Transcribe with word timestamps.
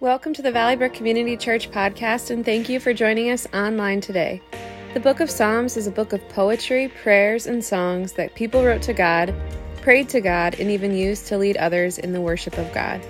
Welcome 0.00 0.32
to 0.34 0.42
the 0.42 0.52
Valley 0.52 0.76
Brook 0.76 0.94
Community 0.94 1.36
Church 1.36 1.72
podcast, 1.72 2.30
and 2.30 2.44
thank 2.44 2.68
you 2.68 2.78
for 2.78 2.94
joining 2.94 3.32
us 3.32 3.48
online 3.52 4.00
today. 4.00 4.40
The 4.94 5.00
book 5.00 5.18
of 5.18 5.28
Psalms 5.28 5.76
is 5.76 5.88
a 5.88 5.90
book 5.90 6.12
of 6.12 6.26
poetry, 6.28 6.86
prayers, 7.02 7.48
and 7.48 7.64
songs 7.64 8.12
that 8.12 8.36
people 8.36 8.64
wrote 8.64 8.80
to 8.82 8.92
God, 8.92 9.34
prayed 9.82 10.08
to 10.10 10.20
God, 10.20 10.54
and 10.60 10.70
even 10.70 10.94
used 10.94 11.26
to 11.26 11.36
lead 11.36 11.56
others 11.56 11.98
in 11.98 12.12
the 12.12 12.20
worship 12.20 12.56
of 12.58 12.72
God. 12.72 13.04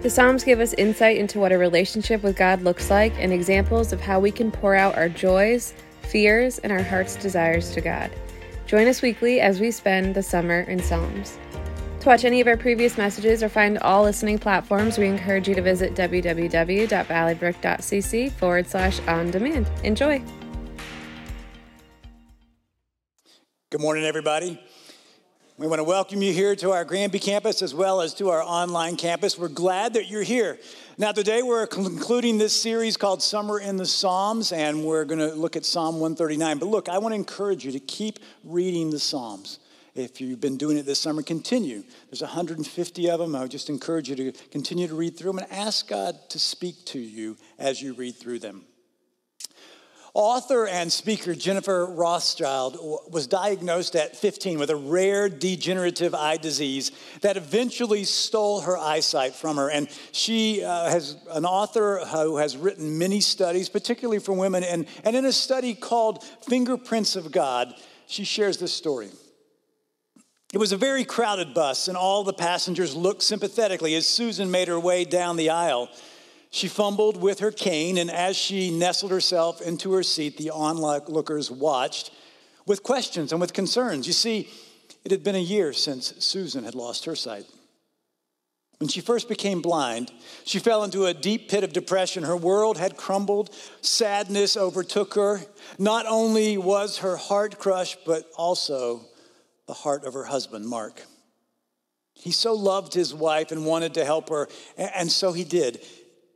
The 0.00 0.08
Psalms 0.08 0.44
give 0.44 0.60
us 0.60 0.72
insight 0.72 1.18
into 1.18 1.38
what 1.38 1.52
a 1.52 1.58
relationship 1.58 2.22
with 2.22 2.38
God 2.38 2.62
looks 2.62 2.88
like 2.88 3.12
and 3.18 3.30
examples 3.30 3.92
of 3.92 4.00
how 4.00 4.18
we 4.18 4.30
can 4.30 4.50
pour 4.50 4.74
out 4.74 4.96
our 4.96 5.10
joys, 5.10 5.74
fears, 6.00 6.58
and 6.60 6.72
our 6.72 6.82
heart's 6.82 7.16
desires 7.16 7.70
to 7.72 7.82
God. 7.82 8.10
Join 8.66 8.88
us 8.88 9.02
weekly 9.02 9.42
as 9.42 9.60
we 9.60 9.70
spend 9.70 10.14
the 10.14 10.22
summer 10.22 10.60
in 10.60 10.82
Psalms. 10.82 11.36
To 12.04 12.10
watch 12.10 12.24
any 12.26 12.42
of 12.42 12.46
our 12.46 12.58
previous 12.58 12.98
messages 12.98 13.42
or 13.42 13.48
find 13.48 13.78
all 13.78 14.02
listening 14.02 14.38
platforms, 14.38 14.98
we 14.98 15.06
encourage 15.06 15.48
you 15.48 15.54
to 15.54 15.62
visit 15.62 15.94
www.valleybrook.cc 15.94 18.32
forward 18.32 18.66
slash 18.66 19.00
on 19.08 19.30
demand. 19.30 19.70
Enjoy. 19.82 20.22
Good 23.70 23.80
morning, 23.80 24.04
everybody. 24.04 24.60
We 25.56 25.66
want 25.66 25.78
to 25.78 25.84
welcome 25.84 26.20
you 26.20 26.34
here 26.34 26.54
to 26.56 26.72
our 26.72 26.84
Granby 26.84 27.20
campus 27.20 27.62
as 27.62 27.74
well 27.74 28.02
as 28.02 28.12
to 28.16 28.28
our 28.28 28.42
online 28.42 28.96
campus. 28.96 29.38
We're 29.38 29.48
glad 29.48 29.94
that 29.94 30.06
you're 30.06 30.22
here. 30.22 30.58
Now, 30.98 31.12
today 31.12 31.40
we're 31.40 31.66
concluding 31.66 32.36
this 32.36 32.52
series 32.52 32.98
called 32.98 33.22
Summer 33.22 33.60
in 33.60 33.78
the 33.78 33.86
Psalms, 33.86 34.52
and 34.52 34.84
we're 34.84 35.06
going 35.06 35.20
to 35.20 35.34
look 35.34 35.56
at 35.56 35.64
Psalm 35.64 36.00
139. 36.00 36.58
But 36.58 36.66
look, 36.66 36.90
I 36.90 36.98
want 36.98 37.12
to 37.12 37.16
encourage 37.16 37.64
you 37.64 37.72
to 37.72 37.80
keep 37.80 38.18
reading 38.44 38.90
the 38.90 38.98
Psalms. 38.98 39.58
If 39.94 40.20
you've 40.20 40.40
been 40.40 40.56
doing 40.56 40.76
it 40.76 40.86
this 40.86 41.00
summer, 41.00 41.22
continue. 41.22 41.84
There's 42.10 42.20
150 42.20 43.10
of 43.10 43.20
them. 43.20 43.36
I 43.36 43.42
would 43.42 43.50
just 43.50 43.68
encourage 43.68 44.08
you 44.08 44.16
to 44.16 44.32
continue 44.50 44.88
to 44.88 44.94
read 44.94 45.16
through 45.16 45.32
them 45.32 45.38
and 45.38 45.52
ask 45.52 45.86
God 45.86 46.18
to 46.30 46.38
speak 46.40 46.84
to 46.86 46.98
you 46.98 47.36
as 47.60 47.80
you 47.80 47.94
read 47.94 48.16
through 48.16 48.40
them. 48.40 48.64
Author 50.12 50.66
and 50.68 50.92
speaker 50.92 51.34
Jennifer 51.34 51.86
Rothschild 51.86 52.76
was 53.10 53.26
diagnosed 53.26 53.96
at 53.96 54.16
15 54.16 54.60
with 54.60 54.70
a 54.70 54.76
rare 54.76 55.28
degenerative 55.28 56.14
eye 56.14 56.36
disease 56.36 56.92
that 57.22 57.36
eventually 57.36 58.04
stole 58.04 58.60
her 58.60 58.78
eyesight 58.78 59.34
from 59.34 59.56
her. 59.56 59.68
And 59.70 59.88
she 60.12 60.62
uh, 60.62 60.88
has 60.88 61.16
an 61.30 61.44
author 61.44 62.04
who 62.06 62.36
has 62.36 62.56
written 62.56 62.96
many 62.96 63.20
studies, 63.20 63.68
particularly 63.68 64.20
for 64.20 64.32
women. 64.32 64.62
And, 64.62 64.86
and 65.02 65.16
in 65.16 65.24
a 65.24 65.32
study 65.32 65.74
called 65.74 66.22
Fingerprints 66.48 67.16
of 67.16 67.32
God, 67.32 67.74
she 68.06 68.22
shares 68.22 68.58
this 68.58 68.72
story. 68.72 69.10
It 70.54 70.58
was 70.58 70.70
a 70.70 70.76
very 70.76 71.04
crowded 71.04 71.52
bus, 71.52 71.88
and 71.88 71.96
all 71.96 72.22
the 72.22 72.32
passengers 72.32 72.94
looked 72.94 73.24
sympathetically 73.24 73.96
as 73.96 74.06
Susan 74.06 74.52
made 74.52 74.68
her 74.68 74.78
way 74.78 75.04
down 75.04 75.36
the 75.36 75.50
aisle. 75.50 75.88
She 76.50 76.68
fumbled 76.68 77.20
with 77.20 77.40
her 77.40 77.50
cane, 77.50 77.98
and 77.98 78.08
as 78.08 78.36
she 78.36 78.70
nestled 78.70 79.10
herself 79.10 79.60
into 79.60 79.92
her 79.94 80.04
seat, 80.04 80.36
the 80.36 80.50
onlookers 80.50 81.50
watched 81.50 82.12
with 82.66 82.84
questions 82.84 83.32
and 83.32 83.40
with 83.40 83.52
concerns. 83.52 84.06
You 84.06 84.12
see, 84.12 84.48
it 85.04 85.10
had 85.10 85.24
been 85.24 85.34
a 85.34 85.40
year 85.40 85.72
since 85.72 86.14
Susan 86.20 86.62
had 86.62 86.76
lost 86.76 87.04
her 87.06 87.16
sight. 87.16 87.46
When 88.78 88.86
she 88.86 89.00
first 89.00 89.28
became 89.28 89.60
blind, 89.60 90.12
she 90.44 90.60
fell 90.60 90.84
into 90.84 91.06
a 91.06 91.14
deep 91.14 91.48
pit 91.48 91.64
of 91.64 91.72
depression. 91.72 92.22
Her 92.22 92.36
world 92.36 92.78
had 92.78 92.96
crumbled, 92.96 93.52
sadness 93.80 94.56
overtook 94.56 95.14
her. 95.14 95.40
Not 95.80 96.06
only 96.06 96.56
was 96.58 96.98
her 96.98 97.16
heart 97.16 97.58
crushed, 97.58 97.98
but 98.06 98.30
also 98.36 99.00
the 99.66 99.74
heart 99.74 100.04
of 100.04 100.14
her 100.14 100.24
husband, 100.24 100.66
Mark. 100.66 101.02
He 102.14 102.30
so 102.30 102.54
loved 102.54 102.94
his 102.94 103.12
wife 103.12 103.50
and 103.50 103.66
wanted 103.66 103.94
to 103.94 104.04
help 104.04 104.28
her, 104.28 104.48
and 104.76 105.10
so 105.10 105.32
he 105.32 105.44
did. 105.44 105.84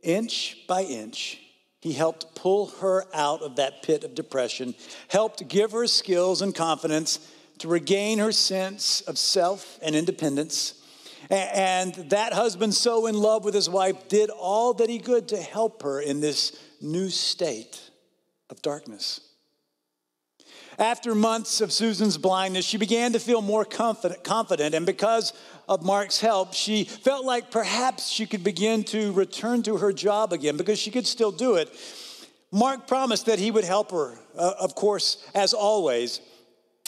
Inch 0.03 0.57
by 0.67 0.83
inch, 0.83 1.39
he 1.81 1.93
helped 1.93 2.35
pull 2.35 2.67
her 2.81 3.05
out 3.13 3.41
of 3.41 3.55
that 3.55 3.83
pit 3.83 4.03
of 4.03 4.15
depression, 4.15 4.75
helped 5.07 5.47
give 5.47 5.71
her 5.71 5.87
skills 5.87 6.41
and 6.41 6.53
confidence 6.53 7.19
to 7.59 7.67
regain 7.67 8.19
her 8.19 8.31
sense 8.31 9.01
of 9.01 9.17
self 9.17 9.79
and 9.81 9.95
independence. 9.95 10.75
And 11.29 11.93
that 12.09 12.33
husband, 12.33 12.73
so 12.73 13.07
in 13.07 13.15
love 13.15 13.45
with 13.45 13.53
his 13.53 13.69
wife, 13.69 14.07
did 14.07 14.29
all 14.29 14.73
that 14.75 14.89
he 14.89 14.99
could 14.99 15.27
to 15.29 15.37
help 15.37 15.83
her 15.83 16.01
in 16.01 16.21
this 16.21 16.57
new 16.81 17.09
state 17.09 17.89
of 18.49 18.61
darkness. 18.61 19.21
After 20.79 21.13
months 21.13 21.59
of 21.59 21.73
Susan's 21.73 22.17
blindness, 22.17 22.63
she 22.63 22.77
began 22.77 23.11
to 23.11 23.19
feel 23.19 23.41
more 23.41 23.65
confident, 23.65 24.23
confident, 24.23 24.73
and 24.73 24.85
because 24.85 25.33
of 25.67 25.83
Mark's 25.83 26.21
help, 26.21 26.53
she 26.53 26.85
felt 26.85 27.25
like 27.25 27.51
perhaps 27.51 28.07
she 28.07 28.25
could 28.25 28.45
begin 28.45 28.85
to 28.85 29.11
return 29.11 29.61
to 29.63 29.75
her 29.77 29.91
job 29.91 30.31
again 30.31 30.55
because 30.55 30.79
she 30.79 30.89
could 30.89 31.05
still 31.05 31.33
do 31.33 31.55
it. 31.55 31.69
Mark 32.49 32.87
promised 32.87 33.25
that 33.25 33.39
he 33.39 33.51
would 33.51 33.65
help 33.65 33.91
her, 33.91 34.17
uh, 34.37 34.53
of 34.57 34.73
course, 34.73 35.21
as 35.35 35.53
always. 35.53 36.21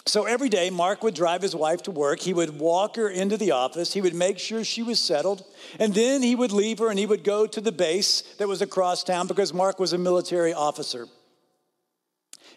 So 0.06 0.24
every 0.24 0.48
day, 0.48 0.70
Mark 0.70 1.02
would 1.02 1.14
drive 1.14 1.42
his 1.42 1.54
wife 1.54 1.82
to 1.82 1.90
work. 1.90 2.18
He 2.20 2.32
would 2.32 2.58
walk 2.58 2.96
her 2.96 3.10
into 3.10 3.36
the 3.36 3.50
office. 3.50 3.92
He 3.92 4.00
would 4.00 4.14
make 4.14 4.38
sure 4.38 4.64
she 4.64 4.82
was 4.82 4.98
settled. 4.98 5.44
And 5.78 5.94
then 5.94 6.22
he 6.22 6.34
would 6.34 6.50
leave 6.50 6.78
her 6.78 6.88
and 6.88 6.98
he 6.98 7.06
would 7.06 7.24
go 7.24 7.46
to 7.46 7.60
the 7.60 7.70
base 7.70 8.22
that 8.38 8.48
was 8.48 8.62
across 8.62 9.04
town 9.04 9.26
because 9.26 9.52
Mark 9.52 9.78
was 9.78 9.92
a 9.92 9.98
military 9.98 10.54
officer. 10.54 11.06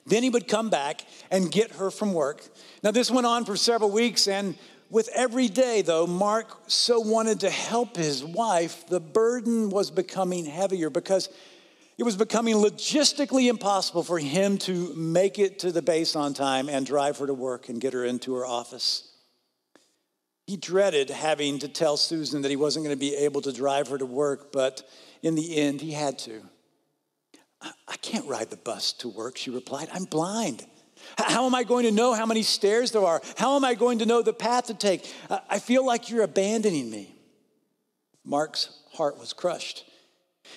Then 0.06 0.24
he 0.24 0.30
would 0.30 0.48
come 0.48 0.70
back 0.70 1.02
and 1.32 1.52
get 1.52 1.72
her 1.74 1.90
from 1.90 2.14
work. 2.14 2.44
Now, 2.84 2.92
this 2.92 3.10
went 3.10 3.26
on 3.26 3.46
for 3.46 3.56
several 3.56 3.90
weeks, 3.90 4.28
and 4.28 4.56
with 4.90 5.10
every 5.16 5.48
day, 5.48 5.82
though, 5.82 6.06
Mark 6.06 6.48
so 6.68 7.00
wanted 7.00 7.40
to 7.40 7.50
help 7.50 7.98
his 7.98 8.24
wife, 8.24 8.88
the 8.88 9.00
burden 9.00 9.70
was 9.70 9.90
becoming 9.90 10.46
heavier 10.46 10.92
because 10.92 11.30
it 11.98 12.04
was 12.04 12.16
becoming 12.16 12.56
logistically 12.56 13.50
impossible 13.50 14.04
for 14.04 14.20
him 14.20 14.58
to 14.60 14.94
make 14.96 15.40
it 15.40 15.60
to 15.60 15.72
the 15.72 15.82
base 15.82 16.16
on 16.16 16.34
time 16.34 16.70
and 16.70 16.86
drive 16.86 17.18
her 17.18 17.28
to 17.28 17.34
work 17.34 17.70
and 17.70 17.82
get 17.82 17.94
her 17.94 18.06
into 18.06 18.36
her 18.36 18.46
office. 18.46 19.12
He 20.46 20.58
dreaded 20.58 21.10
having 21.10 21.58
to 21.60 21.68
tell 21.68 21.98
Susan 21.98 22.44
that 22.44 22.50
he 22.50 22.56
wasn't 22.56 22.86
going 22.86 22.96
to 22.96 23.00
be 23.00 23.16
able 23.16 23.42
to 23.42 23.52
drive 23.52 23.88
her 23.88 23.98
to 23.98 24.06
work, 24.06 24.52
but 24.52 24.84
in 25.24 25.34
the 25.34 25.58
end, 25.58 25.82
he 25.82 25.94
had 25.94 26.20
to. 26.20 26.44
I 27.62 27.98
can't 28.02 28.28
ride 28.28 28.50
the 28.50 28.58
bus 28.58 28.94
to 28.94 29.10
work, 29.10 29.38
she 29.38 29.50
replied. 29.50 29.90
I'm 29.94 30.06
blind. 30.06 30.66
How 31.18 31.46
am 31.46 31.54
I 31.56 31.64
going 31.64 31.86
to 31.86 31.92
know 31.92 32.14
how 32.14 32.26
many 32.26 32.44
stairs 32.44 32.92
there 32.92 33.04
are? 33.04 33.22
How 33.38 33.56
am 33.56 33.66
I 33.66 33.76
going 33.76 34.00
to 34.00 34.06
know 34.06 34.22
the 34.22 34.34
path 34.34 34.68
to 34.68 34.74
take? 34.74 35.12
I 35.50 35.60
feel 35.60 35.86
like 35.86 36.10
you're 36.10 36.24
abandoning 36.24 36.90
me. 36.90 37.16
Mark's 38.24 38.70
heart 38.94 39.20
was 39.20 39.34
crushed. 39.34 39.86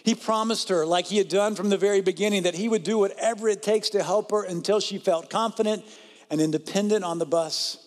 He 0.04 0.14
promised 0.14 0.68
her, 0.68 0.84
like 0.84 1.06
he 1.06 1.18
had 1.18 1.28
done 1.28 1.54
from 1.54 1.70
the 1.70 1.76
very 1.76 2.00
beginning, 2.00 2.42
that 2.42 2.54
he 2.54 2.68
would 2.68 2.82
do 2.82 2.98
whatever 2.98 3.48
it 3.48 3.62
takes 3.62 3.90
to 3.90 4.02
help 4.02 4.30
her 4.30 4.42
until 4.42 4.80
she 4.80 4.98
felt 4.98 5.30
confident 5.30 5.84
and 6.30 6.40
independent 6.40 7.04
on 7.04 7.18
the 7.18 7.26
bus. 7.26 7.86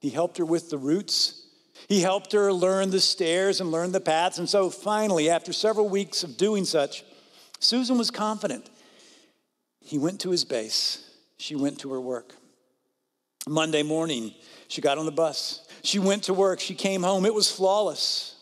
He 0.00 0.10
helped 0.10 0.38
her 0.38 0.44
with 0.44 0.70
the 0.70 0.78
routes. 0.78 1.46
He 1.88 2.00
helped 2.00 2.32
her 2.32 2.52
learn 2.52 2.90
the 2.90 3.00
stairs 3.00 3.60
and 3.60 3.70
learn 3.70 3.92
the 3.92 4.00
paths. 4.00 4.38
And 4.38 4.48
so 4.48 4.70
finally, 4.70 5.30
after 5.30 5.52
several 5.52 5.88
weeks 5.88 6.24
of 6.24 6.36
doing 6.36 6.64
such, 6.64 7.04
Susan 7.58 7.98
was 7.98 8.10
confident. 8.10 8.68
He 9.80 9.98
went 9.98 10.20
to 10.20 10.30
his 10.30 10.44
base, 10.44 11.08
she 11.38 11.54
went 11.54 11.78
to 11.80 11.92
her 11.92 12.00
work. 12.00 12.34
Monday 13.48 13.82
morning, 13.82 14.34
she 14.68 14.80
got 14.80 14.98
on 14.98 15.06
the 15.06 15.12
bus. 15.12 15.66
She 15.82 15.98
went 15.98 16.24
to 16.24 16.34
work. 16.34 16.58
She 16.58 16.74
came 16.74 17.02
home. 17.02 17.24
It 17.24 17.34
was 17.34 17.50
flawless. 17.50 18.34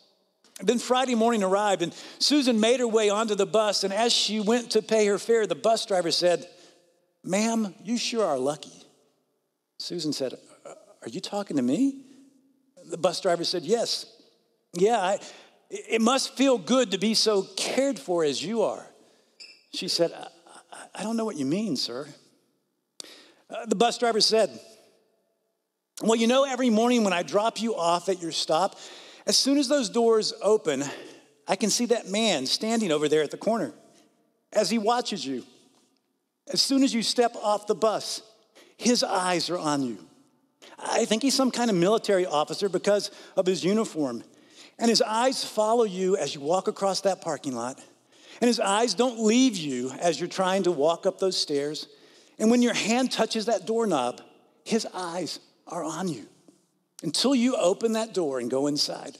then 0.63 0.79
Friday 0.79 1.15
morning 1.15 1.43
arrived, 1.43 1.83
and 1.83 1.95
Susan 2.19 2.59
made 2.59 2.81
her 2.81 2.89
way 2.89 3.11
onto 3.11 3.35
the 3.35 3.45
bus. 3.45 3.85
And 3.85 3.93
as 3.93 4.13
she 4.13 4.41
went 4.41 4.71
to 4.71 4.83
pay 4.83 5.07
her 5.07 5.19
fare, 5.19 5.47
the 5.47 5.55
bus 5.55 5.85
driver 5.85 6.11
said, 6.11 6.49
Ma'am, 7.23 7.75
you 7.85 7.99
sure 7.99 8.25
are 8.25 8.39
lucky. 8.39 8.83
Susan 9.79 10.13
said, 10.13 10.35
Are 10.65 11.09
you 11.09 11.21
talking 11.21 11.57
to 11.57 11.63
me? 11.63 12.01
The 12.87 12.97
bus 12.99 13.21
driver 13.21 13.45
said, 13.45 13.63
Yes. 13.65 14.07
Yeah, 14.73 14.99
I, 14.99 15.19
it 15.71 16.01
must 16.01 16.37
feel 16.37 16.59
good 16.59 16.93
to 16.93 16.99
be 16.99 17.15
so 17.15 17.43
cared 17.57 17.99
for 17.99 18.25
as 18.25 18.43
you 18.43 18.63
are. 18.63 18.87
She 19.75 19.89
said, 19.89 20.13
I, 20.13 20.29
I 20.95 21.03
don't 21.03 21.17
know 21.17 21.25
what 21.25 21.37
you 21.37 21.45
mean, 21.45 21.77
sir. 21.77 22.07
Uh, 23.51 23.67
the 23.67 23.75
bus 23.75 23.99
driver 23.99 24.21
said, 24.21 24.51
Well, 26.01 26.15
you 26.15 26.29
know, 26.29 26.45
every 26.45 26.71
morning 26.71 27.03
when 27.03 27.13
I 27.13 27.25
drop 27.25 27.61
you 27.61 27.75
off 27.75 28.09
at 28.09 28.23
your 28.23 28.31
stop, 28.31 28.79
as 29.27 29.37
soon 29.37 29.59
as 29.59 29.67
those 29.67 29.89
doors 29.89 30.33
open, 30.43 30.85
I 31.49 31.57
can 31.57 31.71
see 31.71 31.87
that 31.87 32.09
man 32.09 32.47
standing 32.47 32.93
over 32.93 33.09
there 33.09 33.23
at 33.23 33.33
the 33.33 33.37
corner 33.37 33.73
as 34.53 34.71
he 34.71 34.79
watches 34.79 35.27
you. 35.27 35.45
As 36.53 36.63
soon 36.63 36.85
as 36.85 36.95
you 36.95 37.03
step 37.03 37.35
off 37.43 37.67
the 37.67 37.75
bus, 37.75 38.23
his 38.77 39.03
eyes 39.03 39.51
are 39.51 39.59
on 39.59 39.83
you. 39.83 39.99
I 40.79 41.05
think 41.05 41.23
he's 41.23 41.35
some 41.35 41.51
kind 41.51 41.69
of 41.71 41.77
military 41.77 42.27
officer 42.27 42.69
because 42.69 43.11
of 43.37 43.47
his 43.47 43.65
uniform. 43.65 44.23
And 44.79 44.89
his 44.89 45.03
eyes 45.03 45.45
follow 45.45 45.85
you 45.85 46.17
as 46.17 46.35
you 46.35 46.41
walk 46.41 46.69
across 46.69 47.01
that 47.03 47.23
parking 47.23 47.55
lot 47.55 47.81
and 48.41 48.49
his 48.49 48.61
eyes 48.61 48.95
don't 48.95 49.21
leave 49.21 49.57
you 49.57 49.91
as 50.01 50.19
you're 50.19 50.29
trying 50.29 50.65
to 50.65 50.73
walk 50.73 51.07
up 51.07 51.19
those 51.19 51.37
stairs. 51.37 51.89
And 52.39 52.51
when 52.51 52.63
your 52.63 52.75
hand 52.75 53.13
touches 53.13 53.47
that 53.47 53.67
doorknob, 53.67 54.21
his 54.65 54.87
eyes 54.93 55.41
are 55.67 55.85
on 55.85 56.09
you 56.09 56.27
until 57.03 57.35
you 57.35 57.57
open 57.57 57.93
that 57.93 58.15
door 58.15 58.41
and 58.41 58.51
go 58.51 58.67
inside. 58.67 59.17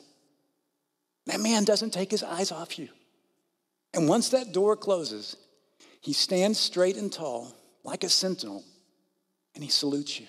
That 1.27 1.41
man 1.41 1.65
doesn't 1.65 1.93
take 1.93 2.11
his 2.11 2.23
eyes 2.23 2.53
off 2.53 2.79
you. 2.79 2.89
And 3.93 4.09
once 4.09 4.31
that 4.31 4.53
door 4.53 4.77
closes, 4.77 5.37
he 6.01 6.13
stands 6.13 6.59
straight 6.59 6.97
and 6.97 7.13
tall, 7.13 7.55
like 7.85 8.05
a 8.05 8.09
sentinel, 8.09 8.65
and 9.55 9.63
he 9.63 9.71
salutes 9.71 10.21
you 10.21 10.27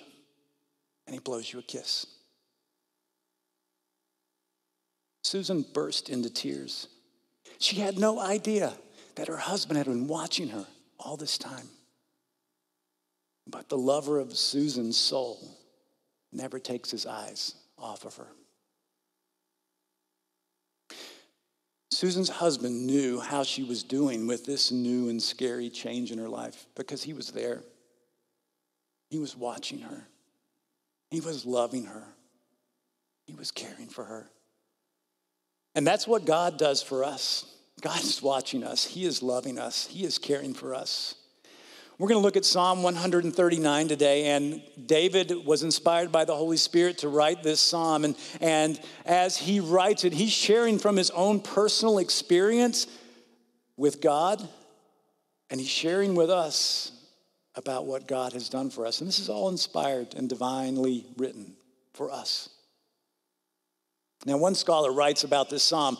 and 1.06 1.14
he 1.14 1.20
blows 1.20 1.52
you 1.52 1.60
a 1.60 1.64
kiss. 1.64 2.06
Susan 5.24 5.66
burst 5.74 6.10
into 6.10 6.30
tears. 6.30 6.88
She 7.60 7.78
had 7.78 7.98
no 7.98 8.20
idea 8.20 8.74
that 9.16 9.28
her 9.28 9.38
husband 9.38 9.78
had 9.78 9.88
been 9.88 10.08
watching 10.08 10.50
her 10.50 10.66
all 11.00 11.18
this 11.18 11.38
time. 11.38 11.70
But 13.48 13.70
the 13.70 13.78
lover 13.78 14.20
of 14.20 14.36
Susan's 14.36 14.98
soul 14.98 15.40
never 16.32 16.60
takes 16.60 16.92
his 16.92 17.06
eyes 17.06 17.56
off 17.78 18.06
of 18.06 18.16
her. 18.18 18.28
Susan's 21.92 22.30
husband 22.30 22.86
knew 22.86 23.22
how 23.22 23.44
she 23.44 23.64
was 23.64 23.82
doing 23.82 24.28
with 24.28 24.46
this 24.46 24.72
new 24.72 25.10
and 25.10 25.22
scary 25.22 25.70
change 25.70 26.12
in 26.12 26.18
her 26.18 26.28
life 26.28 26.66
because 26.76 27.04
he 27.04 27.14
was 27.14 27.32
there. 27.32 27.64
He 29.10 29.18
was 29.18 29.36
watching 29.38 29.80
her, 29.80 30.08
he 31.10 31.22
was 31.22 31.46
loving 31.46 31.86
her, 31.86 32.04
he 33.28 33.34
was 33.34 33.52
caring 33.52 33.88
for 33.88 34.04
her. 34.04 34.30
And 35.76 35.86
that's 35.86 36.08
what 36.08 36.26
God 36.26 36.58
does 36.58 36.82
for 36.82 37.04
us. 37.04 37.46
God 37.82 38.02
is 38.02 38.22
watching 38.22 38.64
us, 38.64 38.86
He 38.86 39.06
is 39.06 39.22
loving 39.22 39.60
us, 39.60 39.88
He 39.88 40.06
is 40.06 40.18
caring 40.18 40.54
for 40.54 40.74
us. 40.74 41.16
We're 41.98 42.10
going 42.10 42.20
to 42.20 42.26
look 42.26 42.36
at 42.36 42.44
Psalm 42.44 42.84
139 42.84 43.88
today, 43.88 44.26
and 44.26 44.62
David 44.86 45.32
was 45.46 45.64
inspired 45.64 46.12
by 46.12 46.26
the 46.26 46.36
Holy 46.36 46.58
Spirit 46.58 46.98
to 47.00 47.08
write 47.08 47.42
this 47.42 47.62
psalm. 47.62 48.04
And, 48.04 48.18
and 48.42 48.78
as 49.06 49.38
he 49.38 49.62
writes 49.62 50.04
it, 50.04 50.12
he's 50.12 50.34
sharing 50.34 50.78
from 50.78 50.98
his 50.98 51.10
own 51.12 51.40
personal 51.40 52.00
experience 52.00 52.88
with 53.78 54.02
God, 54.02 54.46
and 55.50 55.58
he's 55.58 55.70
sharing 55.70 56.16
with 56.16 56.30
us 56.30 56.92
about 57.56 57.86
what 57.86 58.10
God 58.10 58.34
has 58.34 58.50
done 58.50 58.70
for 58.70 58.86
us. 58.86 59.00
And 59.00 59.08
this 59.08 59.20
is 59.20 59.30
all 59.30 59.48
inspired 59.48 60.16
and 60.16 60.28
divinely 60.28 61.06
written 61.16 61.56
for 61.94 62.12
us. 62.12 62.50
Now, 64.26 64.38
one 64.38 64.56
scholar 64.56 64.92
writes 64.92 65.24
about 65.24 65.50
this 65.50 65.64
psalm 65.64 65.98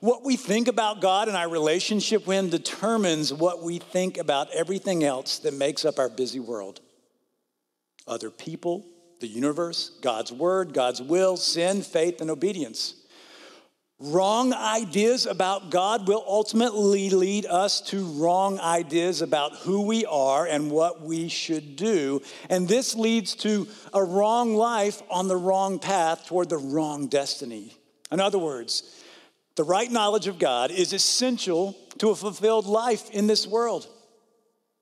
what 0.00 0.24
we 0.24 0.36
think 0.36 0.68
about 0.68 1.00
God 1.00 1.28
and 1.28 1.36
our 1.36 1.48
relationship 1.48 2.26
with 2.26 2.36
Him 2.36 2.50
determines 2.50 3.32
what 3.32 3.62
we 3.62 3.78
think 3.78 4.18
about 4.18 4.50
everything 4.52 5.04
else 5.04 5.38
that 5.38 5.54
makes 5.54 5.84
up 5.84 5.98
our 5.98 6.10
busy 6.10 6.40
world 6.40 6.80
other 8.06 8.30
people, 8.30 8.86
the 9.20 9.26
universe, 9.26 9.98
God's 10.02 10.30
word, 10.32 10.72
God's 10.72 11.02
will, 11.02 11.36
sin, 11.36 11.82
faith, 11.82 12.20
and 12.20 12.30
obedience. 12.30 12.94
Wrong 13.98 14.52
ideas 14.52 15.24
about 15.24 15.70
God 15.70 16.06
will 16.06 16.22
ultimately 16.26 17.08
lead 17.08 17.46
us 17.46 17.80
to 17.82 18.04
wrong 18.04 18.60
ideas 18.60 19.22
about 19.22 19.56
who 19.56 19.86
we 19.86 20.04
are 20.04 20.46
and 20.46 20.70
what 20.70 21.00
we 21.00 21.28
should 21.28 21.76
do. 21.76 22.20
And 22.50 22.68
this 22.68 22.94
leads 22.94 23.34
to 23.36 23.66
a 23.94 24.04
wrong 24.04 24.54
life 24.54 25.02
on 25.08 25.28
the 25.28 25.36
wrong 25.36 25.78
path 25.78 26.26
toward 26.26 26.50
the 26.50 26.58
wrong 26.58 27.06
destiny. 27.06 27.72
In 28.12 28.20
other 28.20 28.38
words, 28.38 29.02
the 29.54 29.64
right 29.64 29.90
knowledge 29.90 30.26
of 30.26 30.38
God 30.38 30.70
is 30.70 30.92
essential 30.92 31.74
to 31.96 32.10
a 32.10 32.16
fulfilled 32.16 32.66
life 32.66 33.08
in 33.10 33.26
this 33.26 33.46
world. 33.46 33.88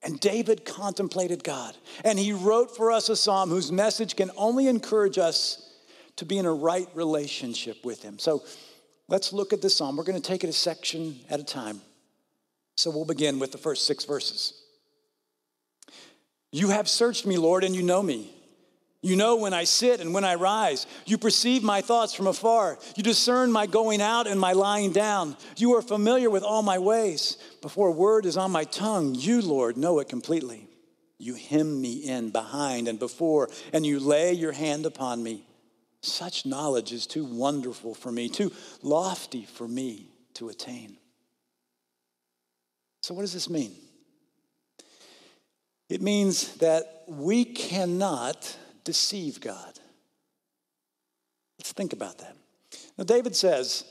And 0.03 0.19
David 0.19 0.65
contemplated 0.65 1.45
God, 1.45 1.77
and 2.05 2.19
he 2.19 2.33
wrote 2.33 2.77
for 2.77 2.91
us 2.91 3.09
a 3.09 3.17
psalm 3.17 3.49
whose 3.49 3.71
message 3.71 4.17
can 4.17 4.33
only 4.37 4.67
encourage 4.67 5.19
us 5.19 5.73
to 6.17 6.27
be 6.27 6.37
in 6.37 6.47
a 6.47 6.53
right 6.53 6.89
relationship 6.95 7.85
with 7.85 8.03
him. 8.03 8.19
So 8.19 8.43
let's 9.09 9.33
look 9.33 9.53
at 9.53 9.63
this 9.63 9.77
psalm. 9.77 9.97
We're 9.97 10.05
going 10.05 10.21
to 10.21 10.29
take 10.29 10.45
it 10.45 10.51
a 10.51 10.53
section 10.53 11.21
at 11.31 11.41
a 11.41 11.45
time. 11.45 11.81
So 12.77 12.91
we'll 12.91 13.05
begin 13.05 13.39
with 13.39 13.53
the 13.53 13.59
first 13.59 13.87
six 13.87 14.05
verses. 14.05 14.61
You 16.51 16.69
have 16.69 16.89
searched 16.89 17.27
me, 17.27 17.37
Lord, 17.37 17.65
and 17.65 17.75
you 17.75 17.83
know 17.83 18.03
me. 18.03 18.31
You 19.05 19.17
know 19.17 19.37
when 19.37 19.53
I 19.53 19.65
sit 19.65 20.01
and 20.01 20.15
when 20.15 20.25
I 20.25 20.37
rise. 20.37 20.87
You 21.05 21.19
perceive 21.19 21.63
my 21.63 21.83
thoughts 21.83 22.15
from 22.15 22.27
afar. 22.27 22.79
You 22.97 23.03
discern 23.03 23.53
my 23.53 23.67
going 23.67 24.01
out 24.01 24.27
and 24.27 24.41
my 24.41 24.53
lying 24.53 24.93
down. 24.93 25.37
You 25.59 25.75
are 25.75 25.83
familiar 25.83 26.31
with 26.31 26.43
all 26.43 26.63
my 26.63 26.79
ways. 26.79 27.37
Before 27.61 27.89
a 27.89 27.93
word 27.93 28.25
is 28.25 28.39
on 28.39 28.51
my 28.51 28.65
tongue, 28.65 29.15
you, 29.15 29.43
Lord, 29.43 29.77
know 29.77 29.99
it 29.99 30.09
completely. 30.09 30.69
You 31.19 31.35
hem 31.35 31.83
me 31.83 31.97
in 31.97 32.31
behind 32.31 32.89
and 32.89 32.99
before, 32.99 33.51
and 33.75 33.85
you 33.85 34.01
lay 34.01 34.33
your 34.33 34.53
hand 34.53 34.87
upon 34.87 35.23
me. 35.23 35.45
Such 36.05 36.45
knowledge 36.47 36.93
is 36.93 37.07
too 37.07 37.25
wonderful 37.25 37.95
for 37.95 38.13
me, 38.13 38.29
too 38.29 38.53
lofty 38.83 39.45
for 39.45 39.67
me 39.67 40.09
to 40.35 40.49
attain. 40.49 40.99
So, 43.03 43.15
what 43.15 43.23
does 43.23 43.33
this 43.33 43.51
mean? 43.51 43.73
It 45.89 46.01
means 46.01 46.57
that 46.57 47.05
we 47.07 47.45
cannot 47.45 48.57
deceive 48.85 49.41
God. 49.41 49.79
Let's 51.59 51.73
think 51.73 51.93
about 51.93 52.19
that. 52.19 52.37
Now, 52.97 53.05
David 53.05 53.37
says 53.37 53.85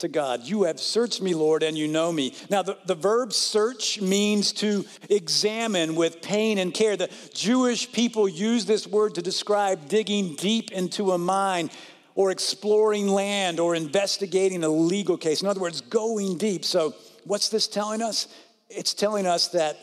to 0.00 0.08
God, 0.08 0.42
You 0.44 0.64
have 0.64 0.80
searched 0.80 1.22
me, 1.22 1.34
Lord, 1.34 1.62
and 1.62 1.76
you 1.76 1.86
know 1.86 2.10
me. 2.10 2.34
Now, 2.48 2.62
the, 2.62 2.78
the 2.86 2.94
verb 2.94 3.32
search 3.32 4.00
means 4.00 4.52
to 4.54 4.84
examine 5.08 5.94
with 5.94 6.22
pain 6.22 6.58
and 6.58 6.72
care. 6.74 6.96
The 6.96 7.10
Jewish 7.34 7.90
people 7.92 8.28
use 8.28 8.64
this 8.64 8.86
word 8.86 9.14
to 9.16 9.22
describe 9.22 9.88
digging 9.88 10.36
deep 10.36 10.72
into 10.72 11.12
a 11.12 11.18
mine 11.18 11.70
or 12.14 12.30
exploring 12.30 13.08
land 13.08 13.60
or 13.60 13.74
investigating 13.74 14.64
a 14.64 14.68
legal 14.68 15.16
case. 15.18 15.42
In 15.42 15.48
other 15.48 15.60
words, 15.60 15.82
going 15.82 16.38
deep. 16.38 16.64
So, 16.64 16.94
what's 17.24 17.50
this 17.50 17.68
telling 17.68 18.02
us? 18.02 18.28
It's 18.70 18.94
telling 18.94 19.26
us 19.26 19.48
that 19.48 19.76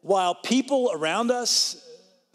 while 0.00 0.34
people 0.34 0.90
around 0.94 1.30
us 1.30 1.84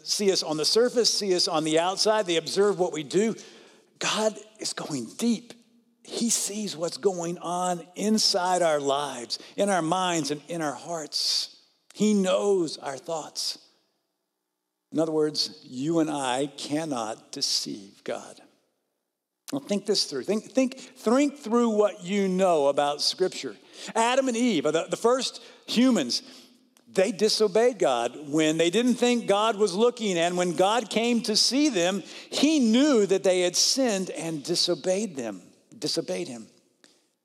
see 0.04 0.30
us 0.30 0.42
on 0.42 0.56
the 0.56 0.64
surface, 0.64 1.12
see 1.12 1.34
us 1.34 1.48
on 1.48 1.64
the 1.64 1.80
outside, 1.80 2.26
they 2.26 2.36
observe 2.36 2.78
what 2.78 2.92
we 2.92 3.02
do. 3.02 3.34
God 3.98 4.38
is 4.60 4.72
going 4.72 5.06
deep. 5.18 5.52
He 6.04 6.30
sees 6.30 6.76
what's 6.76 6.98
going 6.98 7.38
on 7.38 7.84
inside 7.96 8.62
our 8.62 8.78
lives, 8.78 9.38
in 9.56 9.70
our 9.70 9.82
minds, 9.82 10.30
and 10.30 10.40
in 10.48 10.62
our 10.62 10.74
hearts. 10.74 11.56
He 11.94 12.14
knows 12.14 12.76
our 12.78 12.98
thoughts. 12.98 13.58
In 14.92 15.00
other 15.00 15.12
words, 15.12 15.58
you 15.64 15.98
and 15.98 16.10
I 16.10 16.46
cannot 16.56 17.32
deceive 17.32 18.04
God. 18.04 18.40
Well, 19.50 19.60
think 19.60 19.86
this 19.86 20.04
through. 20.04 20.24
Think, 20.24 20.44
think, 20.44 20.78
think 20.78 21.38
through 21.38 21.70
what 21.70 22.04
you 22.04 22.28
know 22.28 22.68
about 22.68 23.00
Scripture. 23.00 23.56
Adam 23.94 24.28
and 24.28 24.36
Eve, 24.36 24.64
the, 24.64 24.86
the 24.88 24.96
first 24.96 25.42
humans, 25.66 26.22
they 26.92 27.12
disobeyed 27.12 27.78
God 27.78 28.28
when 28.28 28.56
they 28.56 28.70
didn't 28.70 28.94
think 28.94 29.26
God 29.26 29.56
was 29.56 29.74
looking. 29.74 30.16
And 30.16 30.36
when 30.36 30.54
God 30.54 30.90
came 30.90 31.22
to 31.22 31.36
see 31.36 31.68
them, 31.68 32.02
he 32.30 32.58
knew 32.58 33.06
that 33.06 33.24
they 33.24 33.40
had 33.40 33.56
sinned 33.56 34.10
and 34.10 34.42
disobeyed 34.42 35.16
them, 35.16 35.42
disobeyed 35.84 36.28
him. 36.28 36.46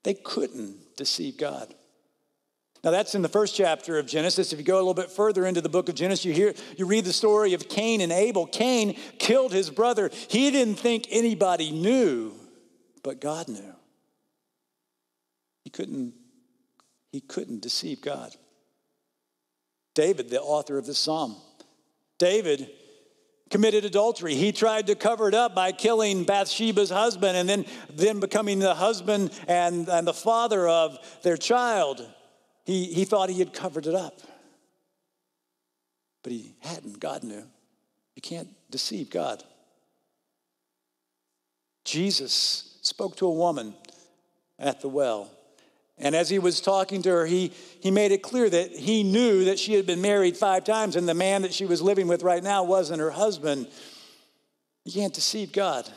They 0.04 0.14
couldn't 0.14 0.98
deceive 0.98 1.38
God. 1.38 1.74
Now 2.84 2.92
that's 2.92 3.16
in 3.16 3.22
the 3.22 3.30
first 3.30 3.56
chapter 3.56 3.98
of 3.98 4.06
Genesis. 4.06 4.52
If 4.52 4.60
you 4.60 4.66
go 4.66 4.76
a 4.76 4.84
little 4.84 4.94
bit 4.94 5.10
further 5.10 5.46
into 5.46 5.62
the 5.62 5.70
book 5.70 5.88
of 5.88 5.96
Genesis, 5.96 6.26
you 6.26 6.34
hear 6.34 6.54
you 6.76 6.86
read 6.86 7.06
the 7.06 7.14
story 7.14 7.54
of 7.54 7.70
Cain 7.70 8.02
and 8.02 8.12
Abel. 8.12 8.46
Cain 8.48 8.98
killed 9.18 9.54
his 9.54 9.70
brother. 9.70 10.12
He 10.28 10.52
didn't 10.52 10.76
think 10.76 11.08
anybody 11.10 11.72
knew, 11.72 12.34
but 13.02 13.22
God 13.22 13.48
knew. 13.48 13.76
He 15.64 15.70
couldn't 15.70 16.14
he 17.14 17.22
couldn't 17.22 17.62
deceive 17.62 18.02
God. 18.02 18.36
David, 19.96 20.30
the 20.30 20.42
author 20.42 20.78
of 20.78 20.86
this 20.86 21.00
psalm. 21.00 21.38
David 22.18 22.70
committed 23.50 23.86
adultery. 23.86 24.36
He 24.36 24.52
tried 24.52 24.88
to 24.88 24.96
cover 24.96 25.28
it 25.28 25.34
up 25.34 25.56
by 25.56 25.72
killing 25.72 26.24
Bathsheba's 26.24 26.90
husband 26.90 27.38
and 27.38 27.50
then, 27.50 27.66
then 27.90 28.20
becoming 28.20 28.60
the 28.60 28.76
husband 28.76 29.32
and, 29.48 29.88
and 29.90 30.08
the 30.08 30.14
father 30.14 30.68
of 30.68 30.98
their 31.24 31.38
child. 31.38 32.06
He, 32.66 32.86
he 32.86 33.06
thought 33.06 33.30
he 33.30 33.40
had 33.40 33.54
covered 33.54 33.88
it 33.88 33.96
up. 33.96 34.22
But 36.24 36.34
he 36.34 36.56
hadn't. 36.60 37.00
God 37.00 37.24
knew. 37.24 37.44
You 38.16 38.22
can't 38.22 38.50
deceive 38.70 39.10
God. 39.10 39.44
Jesus 41.86 42.78
spoke 42.82 43.16
to 43.18 43.26
a 43.26 43.34
woman 43.34 43.74
at 44.60 44.82
the 44.82 44.90
well 44.90 45.32
and 46.00 46.16
as 46.16 46.30
he 46.30 46.40
was 46.40 46.62
talking 46.62 47.02
to 47.02 47.10
her, 47.10 47.26
he, 47.26 47.52
he 47.82 47.92
made 47.92 48.12
it 48.12 48.22
clear 48.22 48.50
that 48.50 48.72
he 48.72 49.04
knew 49.04 49.46
that 49.46 49.60
she 49.60 49.74
had 49.74 49.86
been 49.86 50.02
married 50.02 50.38
five 50.38 50.64
times 50.64 50.96
and 50.96 51.08
the 51.08 51.14
man 51.14 51.42
that 51.42 51.54
she 51.54 51.66
was 51.66 51.82
living 51.82 52.08
with 52.08 52.24
right 52.24 52.44
now 52.44 52.64
wasn't 52.64 53.00
her 53.00 53.12
husband. 53.12 53.68
You 54.86 54.94
can't 54.94 55.14
deceive 55.14 55.52
God. 55.52 55.90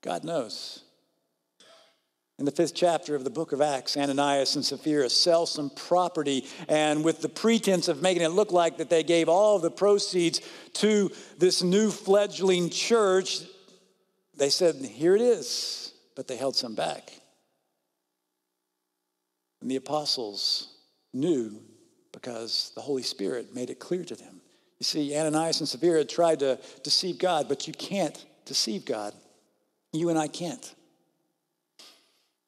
God 0.00 0.24
knows. 0.24 0.82
In 2.38 2.44
the 2.44 2.50
fifth 2.50 2.74
chapter 2.74 3.14
of 3.14 3.24
the 3.24 3.30
book 3.30 3.52
of 3.52 3.62
Acts, 3.62 3.96
Ananias 3.96 4.56
and 4.56 4.64
Sapphira 4.64 5.08
sell 5.08 5.46
some 5.46 5.70
property, 5.70 6.44
and 6.68 7.02
with 7.02 7.22
the 7.22 7.30
pretense 7.30 7.88
of 7.88 8.02
making 8.02 8.22
it 8.22 8.28
look 8.28 8.52
like 8.52 8.76
that 8.76 8.90
they 8.90 9.02
gave 9.02 9.28
all 9.28 9.58
the 9.58 9.70
proceeds 9.70 10.42
to 10.74 11.10
this 11.38 11.62
new 11.62 11.90
fledgling 11.90 12.68
church, 12.68 13.40
they 14.36 14.50
said, 14.50 14.74
Here 14.76 15.16
it 15.16 15.22
is, 15.22 15.94
but 16.14 16.28
they 16.28 16.36
held 16.36 16.56
some 16.56 16.74
back. 16.74 17.10
And 19.66 19.70
the 19.72 19.78
apostles 19.78 20.68
knew 21.12 21.60
because 22.12 22.70
the 22.76 22.80
Holy 22.80 23.02
Spirit 23.02 23.52
made 23.52 23.68
it 23.68 23.80
clear 23.80 24.04
to 24.04 24.14
them. 24.14 24.40
You 24.78 24.84
see, 24.84 25.18
Ananias 25.18 25.58
and 25.58 25.68
Sapphira 25.68 26.04
tried 26.04 26.38
to 26.38 26.60
deceive 26.84 27.18
God, 27.18 27.48
but 27.48 27.66
you 27.66 27.72
can't 27.72 28.24
deceive 28.44 28.84
God. 28.84 29.12
You 29.92 30.08
and 30.10 30.16
I 30.20 30.28
can't. 30.28 30.72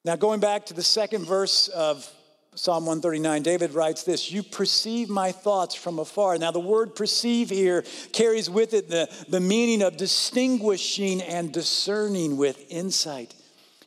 Now, 0.05 0.15
going 0.15 0.39
back 0.39 0.67
to 0.67 0.73
the 0.73 0.81
second 0.81 1.25
verse 1.25 1.67
of 1.67 2.09
Psalm 2.55 2.85
139, 2.85 3.43
David 3.43 3.73
writes 3.73 4.03
this 4.03 4.31
You 4.31 4.41
perceive 4.41 5.09
my 5.09 5.33
thoughts 5.33 5.75
from 5.75 5.99
afar. 5.99 6.37
Now, 6.37 6.51
the 6.51 6.61
word 6.61 6.95
perceive 6.95 7.49
here 7.49 7.83
carries 8.13 8.49
with 8.49 8.73
it 8.73 8.87
the, 8.87 9.13
the 9.27 9.41
meaning 9.41 9.81
of 9.81 9.97
distinguishing 9.97 11.21
and 11.21 11.51
discerning 11.51 12.37
with 12.37 12.65
insight. 12.69 13.35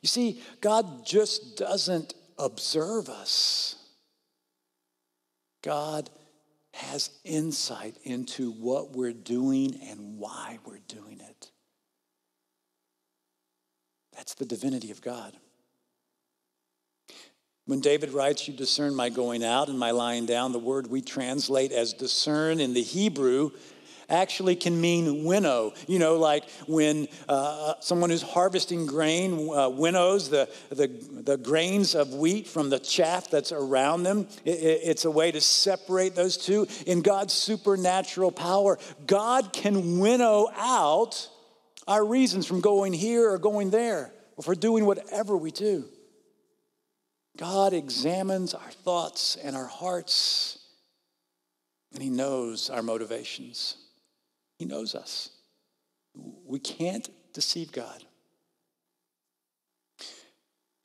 You 0.02 0.08
see, 0.08 0.42
God 0.60 1.06
just 1.06 1.56
doesn't 1.56 2.12
observe 2.38 3.08
us, 3.08 3.76
God 5.62 6.10
has 6.74 7.10
insight 7.24 7.96
into 8.02 8.50
what 8.50 8.92
we're 8.96 9.12
doing 9.12 9.78
and 9.88 10.18
why 10.18 10.58
we're 10.64 10.80
doing 10.88 11.20
it. 11.20 11.50
That's 14.16 14.34
the 14.34 14.44
divinity 14.44 14.90
of 14.90 15.02
God. 15.02 15.36
When 17.66 17.80
David 17.80 18.12
writes, 18.12 18.48
You 18.48 18.54
discern 18.54 18.94
my 18.94 19.08
going 19.08 19.44
out 19.44 19.68
and 19.68 19.78
my 19.78 19.92
lying 19.92 20.26
down, 20.26 20.52
the 20.52 20.58
word 20.58 20.88
we 20.88 21.00
translate 21.00 21.72
as 21.72 21.92
discern 21.92 22.60
in 22.60 22.74
the 22.74 22.82
Hebrew 22.82 23.52
actually 24.12 24.54
can 24.54 24.80
mean 24.80 25.24
winnow. 25.24 25.72
You 25.88 25.98
know, 25.98 26.16
like 26.16 26.48
when 26.66 27.08
uh, 27.28 27.74
someone 27.80 28.10
who's 28.10 28.22
harvesting 28.22 28.86
grain 28.86 29.50
uh, 29.52 29.68
winnows 29.70 30.30
the, 30.30 30.48
the, 30.70 30.86
the, 30.86 31.36
grains 31.36 31.94
of 31.94 32.14
wheat 32.14 32.46
from 32.46 32.70
the 32.70 32.78
chaff 32.78 33.30
that's 33.30 33.52
around 33.52 34.04
them. 34.04 34.28
It, 34.44 34.50
it, 34.50 34.80
it's 34.84 35.04
a 35.04 35.10
way 35.10 35.32
to 35.32 35.40
separate 35.40 36.14
those 36.14 36.36
two. 36.36 36.66
In 36.86 37.02
God's 37.02 37.32
supernatural 37.32 38.30
power, 38.30 38.78
God 39.06 39.52
can 39.52 39.98
winnow 39.98 40.48
out 40.54 41.28
our 41.88 42.04
reasons 42.04 42.46
from 42.46 42.60
going 42.60 42.92
here 42.92 43.30
or 43.30 43.38
going 43.38 43.70
there 43.70 44.12
or 44.36 44.44
for 44.44 44.54
doing 44.54 44.84
whatever 44.84 45.36
we 45.36 45.50
do. 45.50 45.84
God 47.36 47.72
examines 47.72 48.54
our 48.54 48.70
thoughts 48.70 49.36
and 49.36 49.56
our 49.56 49.66
hearts, 49.66 50.58
and 51.92 52.02
He 52.02 52.10
knows 52.10 52.68
our 52.68 52.82
motivations. 52.82 53.76
He 54.62 54.68
knows 54.68 54.94
us. 54.94 55.30
We 56.46 56.60
can't 56.60 57.10
deceive 57.32 57.72
God. 57.72 58.04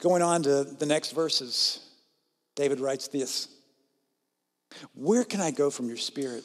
Going 0.02 0.24
on 0.24 0.42
to 0.42 0.64
the 0.64 0.88
next 0.88 1.12
verses, 1.12 1.88
David 2.56 2.80
writes 2.80 3.08
this 3.08 3.50
Where 4.96 5.24
can 5.24 5.42
I 5.42 5.52
go 5.52 5.70
from 5.70 5.90
your 5.90 5.98
spirit? 5.98 6.44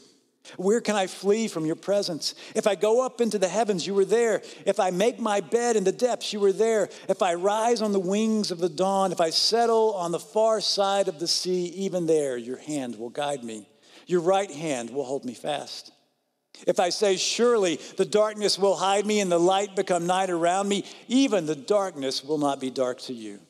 Where 0.58 0.82
can 0.82 0.94
I 0.94 1.06
flee 1.06 1.48
from 1.48 1.64
your 1.64 1.76
presence? 1.76 2.34
If 2.54 2.66
I 2.66 2.74
go 2.74 3.02
up 3.02 3.22
into 3.22 3.38
the 3.38 3.48
heavens, 3.48 3.86
you 3.86 3.94
were 3.94 4.04
there. 4.04 4.42
If 4.66 4.78
I 4.78 4.90
make 4.90 5.18
my 5.18 5.40
bed 5.40 5.76
in 5.76 5.84
the 5.84 5.90
depths, 5.90 6.34
you 6.34 6.40
were 6.40 6.52
there. 6.52 6.90
If 7.08 7.22
I 7.22 7.32
rise 7.32 7.80
on 7.80 7.92
the 7.92 7.98
wings 7.98 8.50
of 8.50 8.58
the 8.58 8.68
dawn, 8.68 9.10
if 9.10 9.22
I 9.22 9.30
settle 9.30 9.94
on 9.94 10.12
the 10.12 10.18
far 10.18 10.60
side 10.60 11.08
of 11.08 11.18
the 11.18 11.28
sea, 11.28 11.64
even 11.76 12.04
there 12.04 12.36
your 12.36 12.58
hand 12.58 12.98
will 12.98 13.08
guide 13.08 13.42
me. 13.42 13.70
Your 14.06 14.20
right 14.20 14.50
hand 14.50 14.90
will 14.90 15.04
hold 15.04 15.24
me 15.24 15.32
fast. 15.32 15.92
If 16.66 16.78
I 16.78 16.90
say, 16.90 17.16
Surely 17.16 17.76
the 17.97 18.04
darkness 18.04 18.59
will 18.59 18.76
hide 18.76 19.06
me 19.06 19.21
and 19.21 19.30
the 19.30 19.38
light 19.38 19.75
become 19.75 20.06
night 20.06 20.30
around 20.30 20.68
me, 20.68 20.85
even 21.09 21.47
the 21.47 21.56
darkness 21.56 22.23
will 22.23 22.38
not 22.38 22.61
be 22.61 22.71
dark 22.71 23.00
to 23.02 23.12
you. 23.12 23.40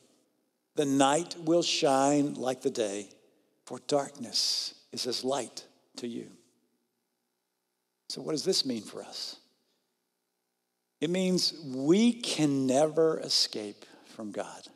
The 0.75 0.85
night 0.85 1.35
will 1.39 1.61
shine 1.61 2.33
like 2.33 2.61
the 2.61 2.71
day, 2.71 3.09
for 3.65 3.79
darkness 3.87 4.73
is 4.91 5.05
as 5.05 5.23
light 5.23 5.65
to 5.97 6.07
you. 6.07 6.29
So, 8.09 8.21
what 8.21 8.31
does 8.31 8.43
this 8.43 8.65
mean 8.65 8.81
for 8.81 9.01
us? 9.01 9.37
It 11.01 11.09
means 11.09 11.53
we 11.65 12.13
can 12.13 12.65
never 12.65 13.19
escape 13.19 13.85
from 14.15 14.31
God. 14.31 14.67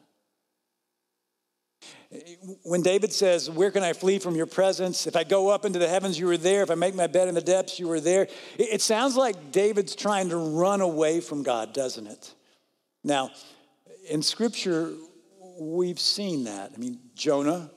When 2.63 2.81
David 2.81 3.11
says, 3.11 3.49
Where 3.49 3.71
can 3.71 3.83
I 3.83 3.93
flee 3.93 4.19
from 4.19 4.35
your 4.35 4.45
presence? 4.45 5.07
If 5.07 5.15
I 5.15 5.23
go 5.23 5.49
up 5.49 5.65
into 5.65 5.79
the 5.79 5.87
heavens, 5.87 6.17
you 6.17 6.27
were 6.27 6.37
there. 6.37 6.63
If 6.63 6.71
I 6.71 6.75
make 6.75 6.95
my 6.95 7.07
bed 7.07 7.27
in 7.27 7.35
the 7.35 7.41
depths, 7.41 7.79
you 7.79 7.87
were 7.87 7.99
there. 7.99 8.27
It 8.57 8.81
sounds 8.81 9.15
like 9.15 9.51
David's 9.51 9.95
trying 9.95 10.29
to 10.29 10.37
run 10.37 10.81
away 10.81 11.19
from 11.19 11.43
God, 11.43 11.73
doesn't 11.73 12.07
it? 12.07 12.33
Now, 13.03 13.31
in 14.09 14.21
Scripture, 14.21 14.93
we've 15.59 15.99
seen 15.99 16.45
that. 16.45 16.71
I 16.73 16.77
mean, 16.77 16.99
Jonah 17.15 17.71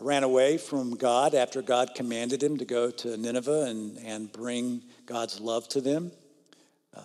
ran 0.00 0.24
away 0.24 0.58
from 0.58 0.96
God 0.96 1.34
after 1.34 1.62
God 1.62 1.90
commanded 1.94 2.42
him 2.42 2.58
to 2.58 2.64
go 2.64 2.90
to 2.90 3.16
Nineveh 3.16 3.66
and, 3.68 3.98
and 3.98 4.32
bring 4.32 4.82
God's 5.06 5.40
love 5.40 5.68
to 5.68 5.80
them. 5.80 6.10
Uh, 6.94 7.00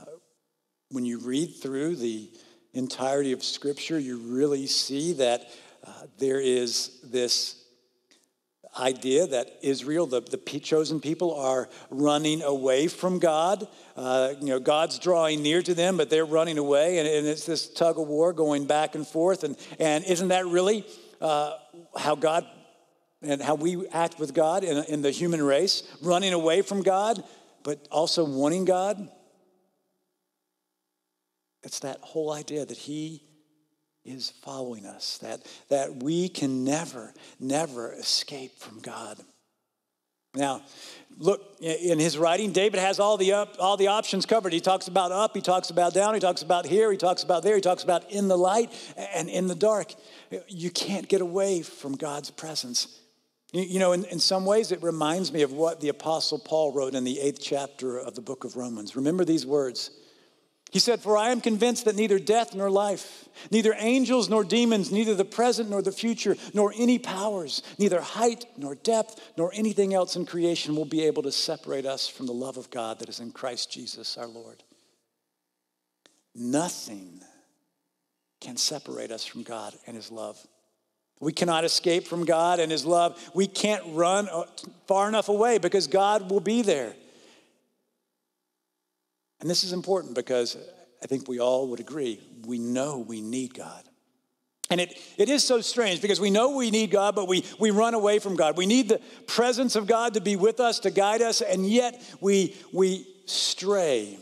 when 0.90 1.06
you 1.06 1.20
read 1.20 1.56
through 1.56 1.98
the 1.98 2.30
entirety 2.74 3.32
of 3.32 3.44
Scripture, 3.44 4.00
you 4.00 4.18
really 4.18 4.68
see 4.68 5.14
that 5.14 5.50
there 6.18 6.40
is 6.40 7.00
this 7.04 7.56
idea 8.78 9.28
that 9.28 9.50
Israel, 9.62 10.06
the, 10.06 10.22
the 10.22 10.38
chosen 10.60 11.00
people, 11.00 11.36
are 11.36 11.70
running 11.90 12.42
away 12.42 12.88
from 12.88 13.20
God. 13.20 13.68
Uh, 13.96 14.34
you 14.40 14.48
know, 14.48 14.60
God's 14.60 15.00
drawing 15.00 15.42
near 15.42 15.62
to 15.62 15.74
them, 15.74 15.98
but 15.98 16.10
they're 16.10 16.26
running 16.26 16.58
away, 16.58 17.00
and, 17.00 17.08
and 17.08 17.28
it's 17.28 17.46
this 17.46 17.68
tug 17.68 18.00
of 18.00 18.08
war 18.08 18.34
going 18.34 18.66
back 18.66 18.96
and 18.96 19.06
forth. 19.06 19.44
And, 19.44 19.58
and 19.80 20.04
isn't 20.06 20.30
that 20.30 20.46
really 20.46 20.86
uh, 21.22 21.56
how 21.98 22.16
God 22.16 22.46
and 23.22 23.42
how 23.42 23.56
we 23.56 23.86
act 23.90 24.18
with 24.18 24.34
God 24.34 24.64
in, 24.64 24.84
in 24.86 25.02
the 25.02 25.12
human 25.12 25.44
race, 25.44 25.84
running 26.02 26.32
away 26.32 26.62
from 26.62 26.82
God, 26.82 27.22
but 27.64 27.86
also 27.92 28.24
wanting 28.24 28.64
God. 28.64 29.10
It's 31.64 31.80
that 31.80 32.00
whole 32.00 32.32
idea 32.32 32.66
that 32.66 32.78
He 32.78 33.24
is 34.10 34.34
following 34.42 34.86
us, 34.86 35.20
that, 35.20 35.46
that 35.70 36.04
we 36.04 36.30
can 36.30 36.63
never, 36.63 37.13
never 37.39 37.94
escape 37.94 38.58
from 38.58 38.80
God. 38.80 39.18
Now, 40.36 40.62
look, 41.18 41.42
in 41.60 42.00
his 42.00 42.18
writing, 42.18 42.51
David 42.51 42.80
has 42.80 43.00
all 43.00 43.18
the, 43.18 43.34
up, 43.34 43.56
all 43.60 43.78
the 43.78 43.88
options 43.88 44.25
covered. 44.25 44.54
He 44.54 44.60
talks 44.60 44.88
about 44.88 45.12
up, 45.12 45.36
he 45.36 45.42
talks 45.42 45.70
about 45.70 45.94
down, 45.94 46.13
he 46.13 46.20
talks 46.20 46.42
about 46.42 46.66
here, 46.66 46.92
he 46.92 46.98
talks 46.98 47.24
about 47.24 47.44
there, 47.44 47.56
he 47.56 47.62
talks 47.62 47.84
about 47.84 48.12
in 48.12 48.28
the 48.28 48.38
light 48.38 48.72
and 49.13 49.30
in 49.30 49.48
the 49.48 49.56
dark. 49.56 49.94
You 50.48 50.70
can't 50.70 51.08
get 51.08 51.22
away 51.22 51.62
from 51.62 51.96
God's 51.96 52.30
presence. 52.32 53.00
You 53.51 53.80
know, 53.80 53.94
in, 53.94 54.06
in 54.06 54.20
some 54.20 54.46
ways, 54.46 54.72
it 54.72 54.84
reminds 54.84 55.34
me 55.34 55.42
of 55.42 55.51
what 55.51 55.82
the 55.82 55.89
Apostle 55.89 56.38
Paul 56.38 56.72
wrote 56.72 56.94
in 56.94 57.04
the 57.04 57.20
eighth 57.20 57.42
chapter 57.42 57.98
of 57.98 58.13
the 58.13 58.22
book 58.22 58.44
of 58.44 58.56
Romans. 58.56 58.96
Remember 58.96 59.25
these 59.25 59.46
words. 59.46 59.89
He 60.72 60.80
said, 60.80 61.02
For 61.02 61.18
I 61.18 61.30
am 61.30 61.42
convinced 61.42 61.86
that 61.86 61.96
neither 61.96 62.20
death 62.20 62.54
nor 62.54 62.70
life, 62.70 63.28
neither 63.50 63.74
angels 63.78 64.30
nor 64.30 64.44
demons, 64.44 64.92
neither 64.92 65.16
the 65.16 65.26
present 65.26 65.70
nor 65.70 65.82
the 65.82 65.92
future, 65.92 66.36
nor 66.54 66.74
any 66.78 67.00
powers, 67.00 67.64
neither 67.80 68.02
height 68.02 68.46
nor 68.56 68.76
depth, 68.76 69.20
nor 69.36 69.52
anything 69.54 69.94
else 69.94 70.16
in 70.16 70.26
creation 70.26 70.76
will 70.76 70.86
be 70.86 71.06
able 71.06 71.24
to 71.24 71.32
separate 71.32 71.86
us 71.86 72.08
from 72.08 72.28
the 72.28 72.34
love 72.34 72.58
of 72.58 72.70
God 72.70 73.00
that 73.00 73.10
is 73.10 73.20
in 73.20 73.32
Christ 73.32 73.72
Jesus 73.72 74.18
our 74.18 74.28
Lord. 74.28 74.64
Nothing 76.36 77.22
can 78.40 78.56
separate 78.56 79.12
us 79.12 79.26
from 79.26 79.44
God 79.44 79.74
and 79.88 79.96
his 79.96 80.12
love. 80.12 80.40
We 81.20 81.34
cannot 81.34 81.66
escape 81.66 82.08
from 82.08 82.24
God 82.24 82.60
and 82.60 82.72
His 82.72 82.86
love. 82.86 83.20
We 83.34 83.46
can't 83.46 83.84
run 83.88 84.30
uh, 84.30 84.44
far 84.88 85.08
enough 85.10 85.28
away 85.28 85.58
because 85.58 85.88
God 85.88 86.32
will 86.32 86.40
be 86.40 86.62
there. 86.62 86.94
And 89.41 89.50
this 89.50 89.63
is 89.63 89.74
important 89.74 90.15
because 90.15 90.58
I 91.01 91.08
think 91.08 91.27
we 91.27 91.39
all 91.39 91.67
would 91.69 91.79
agree 91.79 92.19
we 92.46 92.60
know 92.60 93.00
we 93.00 93.22
need 93.22 93.53
God. 93.53 93.84
And 94.72 94.79
it, 94.79 94.96
it 95.17 95.29
is 95.29 95.43
so 95.43 95.62
strange 95.62 96.01
because 96.01 96.19
we 96.19 96.29
know 96.29 96.55
we 96.55 96.69
need 96.69 96.91
God, 96.91 97.15
but 97.15 97.27
we, 97.27 97.43
we 97.60 97.72
run 97.72 97.96
away 97.96 98.19
from 98.19 98.36
God. 98.36 98.55
We 98.55 98.67
need 98.67 98.89
the 98.89 99.01
presence 99.25 99.75
of 99.75 99.88
God 99.88 100.13
to 100.13 100.22
be 100.22 100.36
with 100.36 100.60
us, 100.60 100.79
to 100.79 100.91
guide 100.91 101.24
us, 101.24 101.41
and 101.41 101.67
yet 101.67 102.00
we, 102.22 102.55
we 102.72 103.08
stray. 103.25 104.19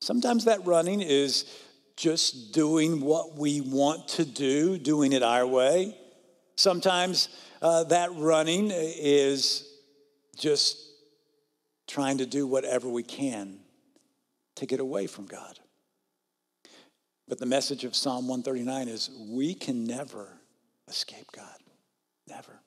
Sometimes 0.00 0.46
that 0.46 0.66
running 0.66 1.00
is 1.00 1.44
just 1.96 2.52
doing 2.52 3.00
what 3.00 3.36
we 3.36 3.60
want 3.60 4.08
to 4.08 4.24
do, 4.24 4.78
doing 4.78 5.12
it 5.12 5.22
our 5.22 5.46
way. 5.46 5.96
Sometimes 6.56 7.28
uh, 7.62 7.84
that 7.84 8.10
running 8.14 8.72
is 8.72 9.68
just 10.36 10.76
trying 11.86 12.18
to 12.18 12.26
do 12.26 12.48
whatever 12.48 12.88
we 12.88 13.04
can 13.04 13.60
to 14.56 14.66
get 14.66 14.80
away 14.80 15.06
from 15.06 15.26
God. 15.26 15.58
But 17.26 17.38
the 17.38 17.46
message 17.46 17.84
of 17.84 17.96
Psalm 17.96 18.28
139 18.28 18.88
is 18.88 19.10
we 19.30 19.54
can 19.54 19.84
never 19.84 20.28
escape 20.88 21.32
God. 21.32 21.58
Never. 22.28 22.60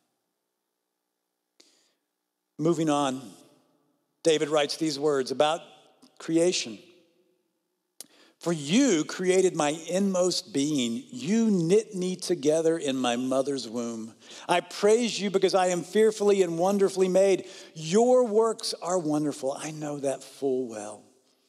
Moving 2.58 2.89
on, 2.89 3.22
David 4.24 4.50
writes 4.50 4.77
these 4.77 5.00
words 5.00 5.32
about 5.32 5.62
creation. 6.17 6.79
For 8.39 8.53
you 8.53 9.03
created 9.03 9.56
my 9.56 9.70
inmost 9.70 10.53
being. 10.53 11.03
You 11.10 11.50
knit 11.50 11.96
me 11.96 12.15
together 12.15 12.77
in 12.77 12.96
my 12.96 13.15
mother's 13.15 13.67
womb. 13.67 14.13
I 14.48 14.62
praise 14.62 15.20
you 15.20 15.32
because 15.32 15.56
I 15.56 15.67
am 15.67 15.82
fearfully 15.84 16.44
and 16.44 16.58
wonderfully 16.58 17.10
made. 17.10 17.46
Your 17.74 18.25
works 18.25 18.75
are 18.82 19.00
wonderful. 19.00 19.58
I 19.60 19.72
know 19.72 20.00
that 20.00 20.24
full 20.24 20.67
well. 20.67 21.07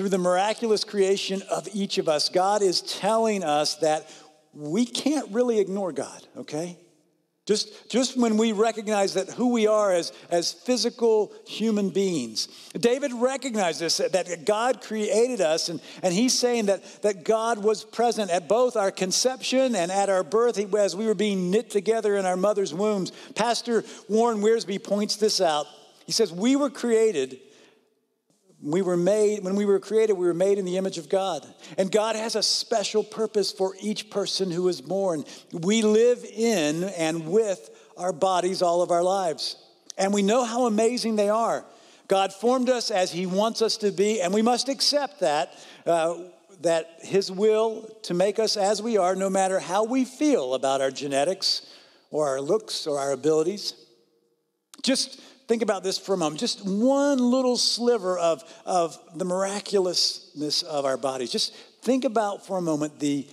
Through 0.00 0.08
the 0.08 0.16
miraculous 0.16 0.82
creation 0.82 1.42
of 1.50 1.68
each 1.74 1.98
of 1.98 2.08
us, 2.08 2.30
God 2.30 2.62
is 2.62 2.80
telling 2.80 3.44
us 3.44 3.74
that 3.80 4.10
we 4.54 4.86
can't 4.86 5.30
really 5.30 5.58
ignore 5.60 5.92
God, 5.92 6.26
okay? 6.38 6.78
Just, 7.44 7.90
just 7.90 8.16
when 8.16 8.38
we 8.38 8.52
recognize 8.52 9.12
that 9.12 9.28
who 9.28 9.48
we 9.48 9.66
are 9.66 9.92
as, 9.92 10.14
as 10.30 10.54
physical 10.54 11.34
human 11.46 11.90
beings. 11.90 12.48
David 12.72 13.12
recognized 13.12 13.80
this, 13.80 13.98
that 13.98 14.46
God 14.46 14.80
created 14.80 15.42
us, 15.42 15.68
and, 15.68 15.82
and 16.02 16.14
he's 16.14 16.32
saying 16.32 16.64
that, 16.64 17.02
that 17.02 17.22
God 17.22 17.62
was 17.62 17.84
present 17.84 18.30
at 18.30 18.48
both 18.48 18.76
our 18.76 18.90
conception 18.90 19.74
and 19.74 19.92
at 19.92 20.08
our 20.08 20.24
birth 20.24 20.58
as 20.76 20.96
we 20.96 21.04
were 21.04 21.14
being 21.14 21.50
knit 21.50 21.68
together 21.68 22.16
in 22.16 22.24
our 22.24 22.38
mother's 22.38 22.72
wombs. 22.72 23.12
Pastor 23.34 23.84
Warren 24.08 24.38
Wiersbe 24.38 24.82
points 24.82 25.16
this 25.16 25.42
out. 25.42 25.66
He 26.06 26.12
says, 26.12 26.32
We 26.32 26.56
were 26.56 26.70
created 26.70 27.38
we 28.62 28.82
were 28.82 28.96
made, 28.96 29.42
when 29.42 29.56
we 29.56 29.64
were 29.64 29.80
created, 29.80 30.14
we 30.14 30.26
were 30.26 30.34
made 30.34 30.58
in 30.58 30.64
the 30.64 30.76
image 30.76 30.98
of 30.98 31.08
God. 31.08 31.46
And 31.78 31.90
God 31.90 32.16
has 32.16 32.34
a 32.34 32.42
special 32.42 33.02
purpose 33.02 33.52
for 33.52 33.74
each 33.80 34.10
person 34.10 34.50
who 34.50 34.68
is 34.68 34.80
born. 34.80 35.24
We 35.52 35.82
live 35.82 36.24
in 36.24 36.84
and 36.84 37.28
with 37.28 37.70
our 37.96 38.12
bodies 38.12 38.60
all 38.60 38.82
of 38.82 38.90
our 38.90 39.02
lives. 39.02 39.56
And 39.96 40.12
we 40.12 40.22
know 40.22 40.44
how 40.44 40.66
amazing 40.66 41.16
they 41.16 41.30
are. 41.30 41.64
God 42.08 42.32
formed 42.32 42.68
us 42.68 42.90
as 42.90 43.12
He 43.12 43.24
wants 43.24 43.62
us 43.62 43.76
to 43.78 43.92
be, 43.92 44.20
and 44.20 44.34
we 44.34 44.42
must 44.42 44.68
accept 44.68 45.20
that, 45.20 45.54
uh, 45.86 46.16
that 46.60 46.98
His 47.02 47.30
will 47.30 47.88
to 48.02 48.14
make 48.14 48.38
us 48.38 48.56
as 48.56 48.82
we 48.82 48.98
are, 48.98 49.14
no 49.14 49.30
matter 49.30 49.60
how 49.60 49.84
we 49.84 50.04
feel 50.04 50.54
about 50.54 50.80
our 50.80 50.90
genetics 50.90 51.66
or 52.10 52.28
our 52.28 52.40
looks 52.40 52.86
or 52.86 52.98
our 52.98 53.12
abilities. 53.12 53.74
Just 54.82 55.20
Think 55.50 55.62
about 55.62 55.82
this 55.82 55.98
for 55.98 56.14
a 56.14 56.16
moment. 56.16 56.38
Just 56.38 56.64
one 56.64 57.18
little 57.18 57.56
sliver 57.56 58.16
of, 58.16 58.44
of 58.64 58.96
the 59.16 59.24
miraculousness 59.24 60.62
of 60.62 60.84
our 60.84 60.96
bodies. 60.96 61.32
Just 61.32 61.52
think 61.82 62.04
about 62.04 62.46
for 62.46 62.58
a 62.58 62.62
moment 62.62 63.00
the, 63.00 63.26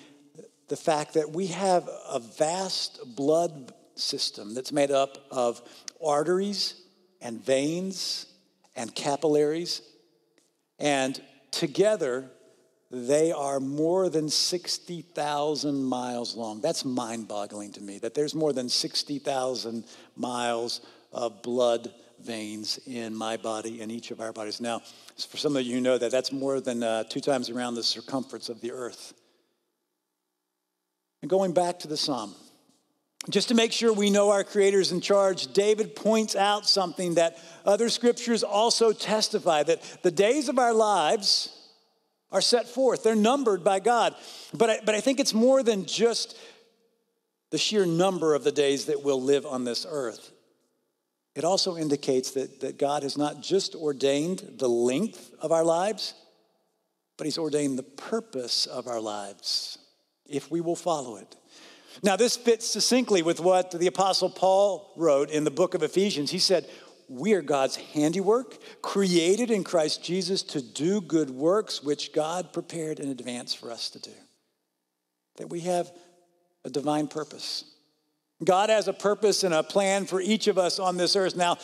the 0.68 0.76
fact 0.76 1.14
that 1.14 1.30
we 1.30 1.46
have 1.46 1.88
a 2.10 2.18
vast 2.18 3.16
blood 3.16 3.72
system 3.94 4.56
that's 4.56 4.72
made 4.72 4.90
up 4.90 5.20
of 5.30 5.62
arteries 6.04 6.82
and 7.22 7.40
veins 7.46 8.26
and 8.76 8.96
capillaries. 8.96 9.84
And 10.80 11.22
together, 11.52 12.32
they 12.90 13.32
are 13.32 13.60
more 13.60 14.10
than 14.10 14.28
60,000 14.28 15.84
miles 15.84 16.36
long. 16.36 16.62
That's 16.62 16.84
mind 16.84 17.28
boggling 17.28 17.74
to 17.74 17.82
me 17.82 18.00
that 18.00 18.16
there's 18.16 18.34
more 18.34 18.54
than 18.54 18.70
60,000 18.70 19.86
miles 20.16 20.82
of 21.14 21.44
blood 21.44 21.94
veins 22.24 22.80
in 22.86 23.16
my 23.16 23.38
body 23.38 23.82
and 23.82 23.92
each 23.92 24.12
of 24.12 24.20
our 24.20 24.34
bodies. 24.34 24.60
Now, 24.62 24.82
for 25.30 25.38
some 25.38 25.56
of 25.56 25.64
you 25.64 25.82
know 25.82 25.98
that 25.98 26.12
that's 26.12 26.32
more 26.32 26.60
than 26.60 26.84
uh, 26.84 27.04
two 27.04 27.20
times 27.20 27.50
around 27.50 27.76
the 27.76 27.84
circumference 27.84 28.50
of 28.50 28.62
the 28.62 28.72
earth. 28.72 29.14
And 31.22 31.30
going 31.30 31.54
back 31.54 31.80
to 31.80 31.88
the 31.88 31.98
psalm, 31.98 32.36
just 33.30 33.50
to 33.50 33.56
make 33.56 33.72
sure 33.72 33.92
we 33.92 34.10
know 34.10 34.32
our 34.32 34.44
Creator's 34.44 34.92
in 34.92 35.02
charge, 35.02 35.52
David 35.54 35.96
points 35.96 36.36
out 36.36 36.68
something 36.68 37.16
that 37.16 37.38
other 37.66 37.90
scriptures 37.90 38.44
also 38.44 38.94
testify 38.94 39.64
that 39.64 39.82
the 40.04 40.12
days 40.12 40.48
of 40.48 40.60
our 40.60 40.74
lives 40.74 41.54
are 42.32 42.42
set 42.42 42.68
forth, 42.68 43.04
they're 43.04 43.16
numbered 43.16 43.64
by 43.64 43.80
God. 43.80 44.14
But 44.54 44.70
I, 44.70 44.80
but 44.86 44.96
I 44.96 45.02
think 45.02 45.20
it's 45.20 45.34
more 45.34 45.64
than 45.64 45.86
just 45.86 46.38
the 47.50 47.58
sheer 47.58 47.86
number 47.86 48.36
of 48.36 48.44
the 48.44 48.52
days 48.52 48.86
that 48.86 49.04
we'll 49.04 49.22
live 49.22 49.46
on 49.46 49.64
this 49.64 49.86
earth. 49.90 50.32
It 51.38 51.46
also 51.46 51.78
indicates 51.78 52.32
that, 52.32 52.62
that 52.62 52.80
God 52.80 53.04
has 53.04 53.16
not 53.16 53.44
just 53.44 53.76
ordained 53.76 54.56
the 54.58 54.68
length 54.68 55.30
of 55.40 55.52
our 55.52 55.64
lives, 55.64 56.16
but 57.16 57.26
He's 57.26 57.38
ordained 57.38 57.78
the 57.78 57.84
purpose 57.84 58.66
of 58.66 58.88
our 58.88 59.00
lives 59.00 59.78
if 60.28 60.50
we 60.50 60.62
will 60.62 60.76
follow 60.76 61.18
it. 61.18 61.36
Now, 62.02 62.16
this 62.16 62.36
fits 62.36 62.66
succinctly 62.66 63.22
with 63.22 63.40
what 63.40 63.70
the 63.70 63.86
Apostle 63.86 64.32
Paul 64.32 64.92
wrote 64.98 65.30
in 65.30 65.44
the 65.44 65.52
book 65.52 65.76
of 65.76 65.84
Ephesians. 65.84 66.32
He 66.32 66.40
said, 66.40 66.68
We 67.08 67.34
are 67.34 67.44
God's 67.44 67.76
handiwork, 67.76 68.58
created 68.82 69.52
in 69.52 69.64
Christ 69.64 70.04
Jesus 70.04 70.42
to 70.42 70.62
do 70.62 71.02
good 71.02 71.30
works, 71.30 71.84
which 71.84 72.14
God 72.14 72.52
prepared 72.52 73.00
in 73.00 73.10
advance 73.10 73.54
for 73.54 73.70
us 73.70 73.92
to 73.92 74.00
do. 74.00 74.16
That 75.36 75.52
we 75.52 75.60
have 75.62 75.92
a 76.66 76.72
divine 76.72 77.08
purpose. 77.08 77.64
God 78.44 78.70
has 78.70 78.88
a 78.88 78.94
purpose 78.94 79.44
and 79.44 79.54
a 79.54 79.64
plan 79.64 80.06
for 80.06 80.22
each 80.22 80.48
of 80.48 80.58
us 80.58 80.80
on 80.80 80.98
this 80.98 81.16
earth. 81.16 81.36
Now, 81.36 81.58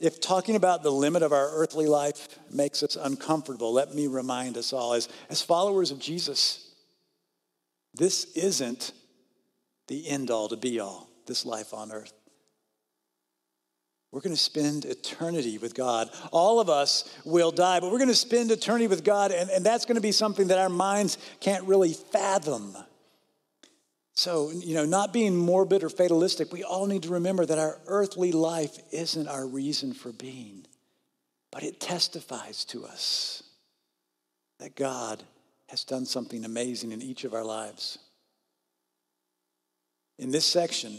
if 0.00 0.20
talking 0.20 0.56
about 0.56 0.82
the 0.82 0.90
limit 0.90 1.22
of 1.22 1.32
our 1.32 1.50
earthly 1.52 1.86
life 1.86 2.28
makes 2.50 2.82
us 2.82 2.96
uncomfortable, 2.96 3.72
let 3.72 3.94
me 3.94 4.06
remind 4.06 4.56
us 4.56 4.72
all 4.72 4.94
as, 4.94 5.08
as 5.28 5.42
followers 5.42 5.90
of 5.90 5.98
Jesus, 5.98 6.74
this 7.94 8.24
isn't 8.34 8.92
the 9.88 10.08
end 10.08 10.30
all 10.30 10.48
to 10.48 10.56
be 10.56 10.80
all, 10.80 11.08
this 11.26 11.44
life 11.44 11.74
on 11.74 11.92
earth. 11.92 12.12
We're 14.12 14.20
going 14.20 14.34
to 14.34 14.40
spend 14.40 14.86
eternity 14.86 15.58
with 15.58 15.74
God. 15.74 16.10
All 16.32 16.58
of 16.60 16.68
us 16.68 17.08
will 17.24 17.52
die, 17.52 17.78
but 17.78 17.92
we're 17.92 17.98
going 17.98 18.08
to 18.08 18.14
spend 18.14 18.50
eternity 18.50 18.88
with 18.88 19.04
God, 19.04 19.30
and, 19.30 19.50
and 19.50 19.64
that's 19.64 19.84
going 19.84 19.96
to 19.96 20.00
be 20.00 20.12
something 20.12 20.48
that 20.48 20.58
our 20.58 20.68
minds 20.68 21.16
can't 21.38 21.64
really 21.64 21.92
fathom. 21.92 22.76
So, 24.20 24.50
you 24.50 24.74
know, 24.74 24.84
not 24.84 25.14
being 25.14 25.34
morbid 25.34 25.82
or 25.82 25.88
fatalistic, 25.88 26.52
we 26.52 26.62
all 26.62 26.84
need 26.84 27.04
to 27.04 27.08
remember 27.08 27.46
that 27.46 27.58
our 27.58 27.80
earthly 27.86 28.32
life 28.32 28.78
isn't 28.92 29.26
our 29.26 29.46
reason 29.46 29.94
for 29.94 30.12
being, 30.12 30.66
but 31.50 31.62
it 31.62 31.80
testifies 31.80 32.66
to 32.66 32.84
us 32.84 33.42
that 34.58 34.76
God 34.76 35.22
has 35.70 35.84
done 35.84 36.04
something 36.04 36.44
amazing 36.44 36.92
in 36.92 37.00
each 37.00 37.24
of 37.24 37.32
our 37.32 37.42
lives. 37.42 37.96
In 40.18 40.30
this 40.30 40.44
section, 40.44 40.98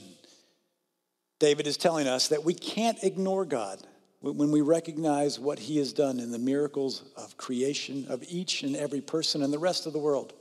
David 1.37 1.67
is 1.67 1.77
telling 1.77 2.07
us 2.07 2.29
that 2.29 2.43
we 2.43 2.55
can't 2.55 3.03
ignore 3.03 3.45
God 3.45 3.85
when 4.21 4.49
we 4.49 4.61
recognize 4.61 5.39
what 5.39 5.59
he 5.59 5.77
has 5.77 5.93
done 5.93 6.19
in 6.19 6.31
the 6.31 6.39
miracles 6.39 7.03
of 7.15 7.37
creation 7.37 8.07
of 8.09 8.23
each 8.27 8.63
and 8.63 8.75
every 8.75 9.01
person 9.01 9.43
and 9.43 9.53
the 9.53 9.59
rest 9.59 9.85
of 9.85 9.93
the 9.93 9.99
world. 9.99 10.33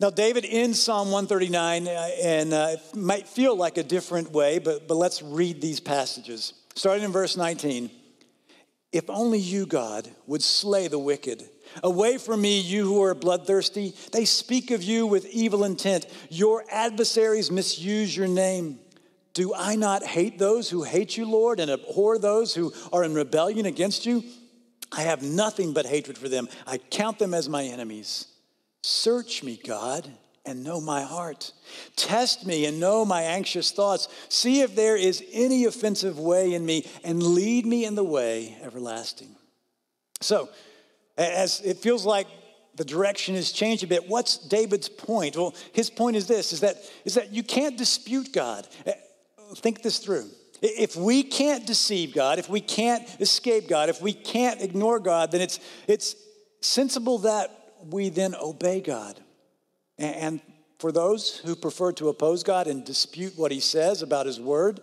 Now, 0.00 0.10
David 0.10 0.44
ends 0.48 0.82
Psalm 0.82 1.12
139, 1.12 1.86
uh, 1.86 1.90
and 2.22 2.52
uh, 2.52 2.68
it 2.72 2.96
might 2.96 3.28
feel 3.28 3.56
like 3.56 3.78
a 3.78 3.82
different 3.84 4.32
way, 4.32 4.58
but, 4.58 4.88
but 4.88 4.96
let's 4.96 5.22
read 5.22 5.60
these 5.60 5.78
passages. 5.78 6.52
Starting 6.74 7.04
in 7.04 7.12
verse 7.12 7.36
19 7.36 7.90
If 8.92 9.08
only 9.08 9.38
you, 9.38 9.66
God, 9.66 10.10
would 10.26 10.42
slay 10.42 10.88
the 10.88 10.98
wicked. 10.98 11.48
Away 11.82 12.18
from 12.18 12.40
me, 12.40 12.60
you 12.60 12.84
who 12.84 13.02
are 13.02 13.14
bloodthirsty. 13.14 13.94
They 14.12 14.24
speak 14.24 14.70
of 14.70 14.82
you 14.82 15.06
with 15.06 15.26
evil 15.26 15.64
intent. 15.64 16.06
Your 16.28 16.64
adversaries 16.70 17.50
misuse 17.50 18.16
your 18.16 18.28
name. 18.28 18.80
Do 19.32 19.52
I 19.54 19.74
not 19.74 20.04
hate 20.04 20.38
those 20.38 20.70
who 20.70 20.84
hate 20.84 21.16
you, 21.16 21.28
Lord, 21.28 21.58
and 21.58 21.70
abhor 21.70 22.18
those 22.18 22.54
who 22.54 22.72
are 22.92 23.02
in 23.02 23.14
rebellion 23.14 23.66
against 23.66 24.06
you? 24.06 24.22
I 24.92 25.02
have 25.02 25.22
nothing 25.22 25.72
but 25.72 25.86
hatred 25.86 26.18
for 26.18 26.28
them. 26.28 26.48
I 26.66 26.78
count 26.78 27.18
them 27.18 27.34
as 27.34 27.48
my 27.48 27.64
enemies. 27.64 28.28
Search 28.86 29.42
me, 29.42 29.58
God, 29.66 30.12
and 30.44 30.62
know 30.62 30.78
my 30.78 31.00
heart. 31.00 31.52
Test 31.96 32.44
me 32.44 32.66
and 32.66 32.78
know 32.78 33.06
my 33.06 33.22
anxious 33.22 33.70
thoughts. 33.70 34.08
See 34.28 34.60
if 34.60 34.76
there 34.76 34.94
is 34.94 35.24
any 35.32 35.64
offensive 35.64 36.18
way 36.18 36.52
in 36.52 36.66
me, 36.66 36.86
and 37.02 37.22
lead 37.22 37.64
me 37.64 37.86
in 37.86 37.94
the 37.94 38.04
way 38.04 38.58
everlasting. 38.60 39.36
So, 40.20 40.50
as 41.16 41.62
it 41.62 41.78
feels 41.78 42.04
like 42.04 42.26
the 42.74 42.84
direction 42.84 43.36
has 43.36 43.52
changed 43.52 43.84
a 43.84 43.86
bit, 43.86 44.06
what's 44.06 44.36
David's 44.36 44.90
point? 44.90 45.34
Well, 45.34 45.54
his 45.72 45.88
point 45.88 46.16
is 46.16 46.26
this 46.26 46.52
is 46.52 46.60
that, 46.60 46.76
is 47.06 47.14
that 47.14 47.32
you 47.32 47.42
can't 47.42 47.78
dispute 47.78 48.34
God. 48.34 48.68
Think 49.54 49.80
this 49.80 49.96
through. 49.96 50.28
If 50.60 50.94
we 50.94 51.22
can't 51.22 51.66
deceive 51.66 52.14
God, 52.14 52.38
if 52.38 52.50
we 52.50 52.60
can't 52.60 53.08
escape 53.18 53.66
God, 53.66 53.88
if 53.88 54.02
we 54.02 54.12
can't 54.12 54.60
ignore 54.60 55.00
God, 55.00 55.30
then 55.30 55.40
it's, 55.40 55.58
it's 55.88 56.16
sensible 56.60 57.20
that 57.20 57.63
we 57.90 58.08
then 58.08 58.34
obey 58.34 58.80
God. 58.80 59.20
And 59.98 60.40
for 60.78 60.92
those 60.92 61.38
who 61.38 61.54
prefer 61.56 61.92
to 61.92 62.08
oppose 62.08 62.42
God 62.42 62.66
and 62.66 62.84
dispute 62.84 63.34
what 63.36 63.52
he 63.52 63.60
says 63.60 64.02
about 64.02 64.26
his 64.26 64.40
word, 64.40 64.80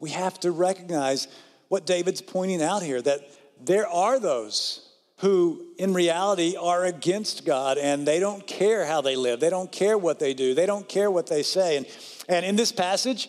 we 0.00 0.10
have 0.10 0.38
to 0.40 0.50
recognize 0.50 1.28
what 1.68 1.86
David's 1.86 2.20
pointing 2.22 2.62
out 2.62 2.82
here 2.82 3.00
that 3.02 3.20
there 3.60 3.86
are 3.86 4.18
those 4.18 4.88
who 5.18 5.64
in 5.78 5.94
reality 5.94 6.56
are 6.56 6.84
against 6.84 7.44
God 7.44 7.78
and 7.78 8.06
they 8.06 8.18
don't 8.18 8.44
care 8.46 8.84
how 8.84 9.00
they 9.00 9.14
live. 9.14 9.38
They 9.40 9.50
don't 9.50 9.70
care 9.70 9.96
what 9.96 10.18
they 10.18 10.34
do. 10.34 10.52
They 10.52 10.66
don't 10.66 10.88
care 10.88 11.10
what 11.10 11.28
they 11.28 11.44
say. 11.44 11.76
And, 11.76 11.86
and 12.28 12.44
in 12.44 12.56
this 12.56 12.72
passage, 12.72 13.28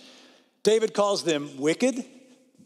David 0.64 0.94
calls 0.94 1.24
them 1.24 1.58
wicked, 1.58 2.04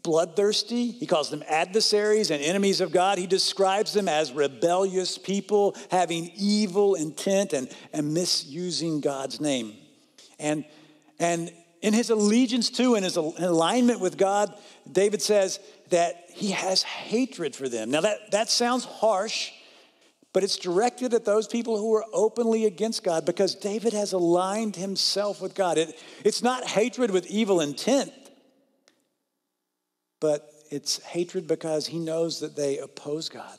bloodthirsty. 0.02 0.90
He 0.90 1.06
calls 1.06 1.30
them 1.30 1.42
adversaries 1.48 2.30
and 2.30 2.42
enemies 2.42 2.80
of 2.80 2.92
God. 2.92 3.18
He 3.18 3.26
describes 3.26 3.92
them 3.92 4.08
as 4.08 4.32
rebellious 4.32 5.18
people 5.18 5.76
having 5.90 6.30
evil 6.36 6.94
intent 6.94 7.52
and, 7.52 7.68
and 7.92 8.14
misusing 8.14 9.00
God's 9.00 9.40
name. 9.40 9.74
And, 10.38 10.64
and 11.18 11.52
in 11.82 11.94
his 11.94 12.10
allegiance 12.10 12.70
to 12.70 12.94
and 12.94 13.04
his 13.04 13.16
alignment 13.16 14.00
with 14.00 14.16
God, 14.16 14.52
David 14.90 15.22
says 15.22 15.60
that 15.90 16.14
he 16.30 16.50
has 16.50 16.82
hatred 16.82 17.54
for 17.54 17.68
them. 17.68 17.90
Now, 17.90 18.00
that, 18.02 18.30
that 18.32 18.48
sounds 18.50 18.84
harsh, 18.84 19.52
but 20.32 20.42
it's 20.42 20.56
directed 20.56 21.14
at 21.14 21.24
those 21.24 21.46
people 21.46 21.78
who 21.78 21.94
are 21.94 22.04
openly 22.12 22.66
against 22.66 23.02
God 23.02 23.24
because 23.24 23.54
David 23.54 23.92
has 23.92 24.12
aligned 24.12 24.76
himself 24.76 25.40
with 25.40 25.54
God. 25.54 25.78
It, 25.78 25.98
it's 26.24 26.42
not 26.42 26.64
hatred 26.64 27.10
with 27.10 27.26
evil 27.26 27.60
intent, 27.60 28.12
but 30.20 30.50
it's 30.70 31.02
hatred 31.04 31.46
because 31.46 31.86
he 31.86 31.98
knows 31.98 32.40
that 32.40 32.56
they 32.56 32.78
oppose 32.78 33.28
God. 33.28 33.58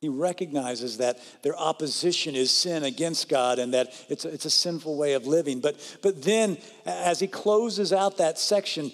He 0.00 0.08
recognizes 0.10 0.98
that 0.98 1.18
their 1.42 1.56
opposition 1.56 2.34
is 2.34 2.50
sin 2.50 2.84
against 2.84 3.28
God 3.30 3.58
and 3.58 3.72
that 3.72 3.94
it's 4.10 4.26
a, 4.26 4.28
it's 4.28 4.44
a 4.44 4.50
sinful 4.50 4.98
way 4.98 5.14
of 5.14 5.26
living. 5.26 5.60
But, 5.60 5.76
but 6.02 6.22
then, 6.22 6.58
as 6.84 7.20
he 7.20 7.26
closes 7.26 7.90
out 7.90 8.18
that 8.18 8.38
section, 8.38 8.92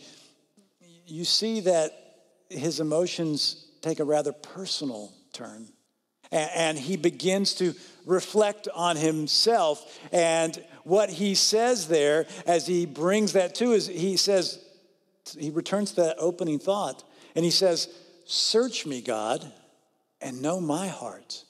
you 1.07 1.25
see 1.25 1.61
that 1.63 1.93
his 2.49 2.79
emotions 2.79 3.67
take 3.83 3.99
a 3.99 4.05
rather 4.05 4.33
personal 4.33 5.13
turn. 5.33 5.67
And, 6.31 6.51
and 6.55 6.79
he 6.79 6.97
begins 6.97 7.55
to 7.55 7.75
reflect 8.07 8.69
on 8.73 8.97
himself. 8.97 9.99
And 10.13 10.63
what 10.85 11.11
he 11.11 11.35
says 11.35 11.89
there, 11.89 12.27
as 12.47 12.69
he 12.69 12.87
brings 12.87 13.33
that 13.33 13.57
to, 13.57 13.73
is 13.73 13.89
he 13.89 14.17
says, 14.17 14.65
he 15.39 15.51
returns 15.51 15.91
to 15.93 16.03
that 16.03 16.17
opening 16.19 16.59
thought 16.59 17.05
and 17.35 17.45
he 17.45 17.51
says, 17.51 17.89
Search 18.25 18.87
me, 18.87 19.01
God, 19.01 19.45
and 20.21 20.41
know 20.41 20.61
my 20.61 20.89
heart. 20.89 21.45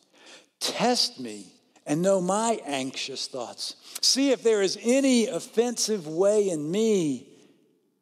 Test 0.60 1.20
me 1.20 1.52
and 1.86 2.02
know 2.02 2.20
my 2.20 2.60
anxious 2.64 3.26
thoughts. 3.26 3.76
See 4.00 4.30
if 4.30 4.42
there 4.42 4.62
is 4.62 4.78
any 4.82 5.26
offensive 5.26 6.06
way 6.06 6.48
in 6.48 6.70
me 6.70 7.28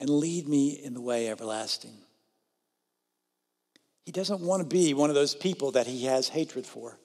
and 0.00 0.08
lead 0.08 0.48
me 0.48 0.70
in 0.70 0.94
the 0.94 1.00
way 1.00 1.28
everlasting. 1.28 1.96
He 4.04 4.12
doesn't 4.12 4.40
want 4.40 4.62
to 4.62 4.68
be 4.68 4.94
one 4.94 5.10
of 5.10 5.14
those 5.14 5.34
people 5.34 5.72
that 5.72 5.86
he 5.86 6.04
has 6.06 6.28
hatred 6.28 6.66
for. 6.66 6.98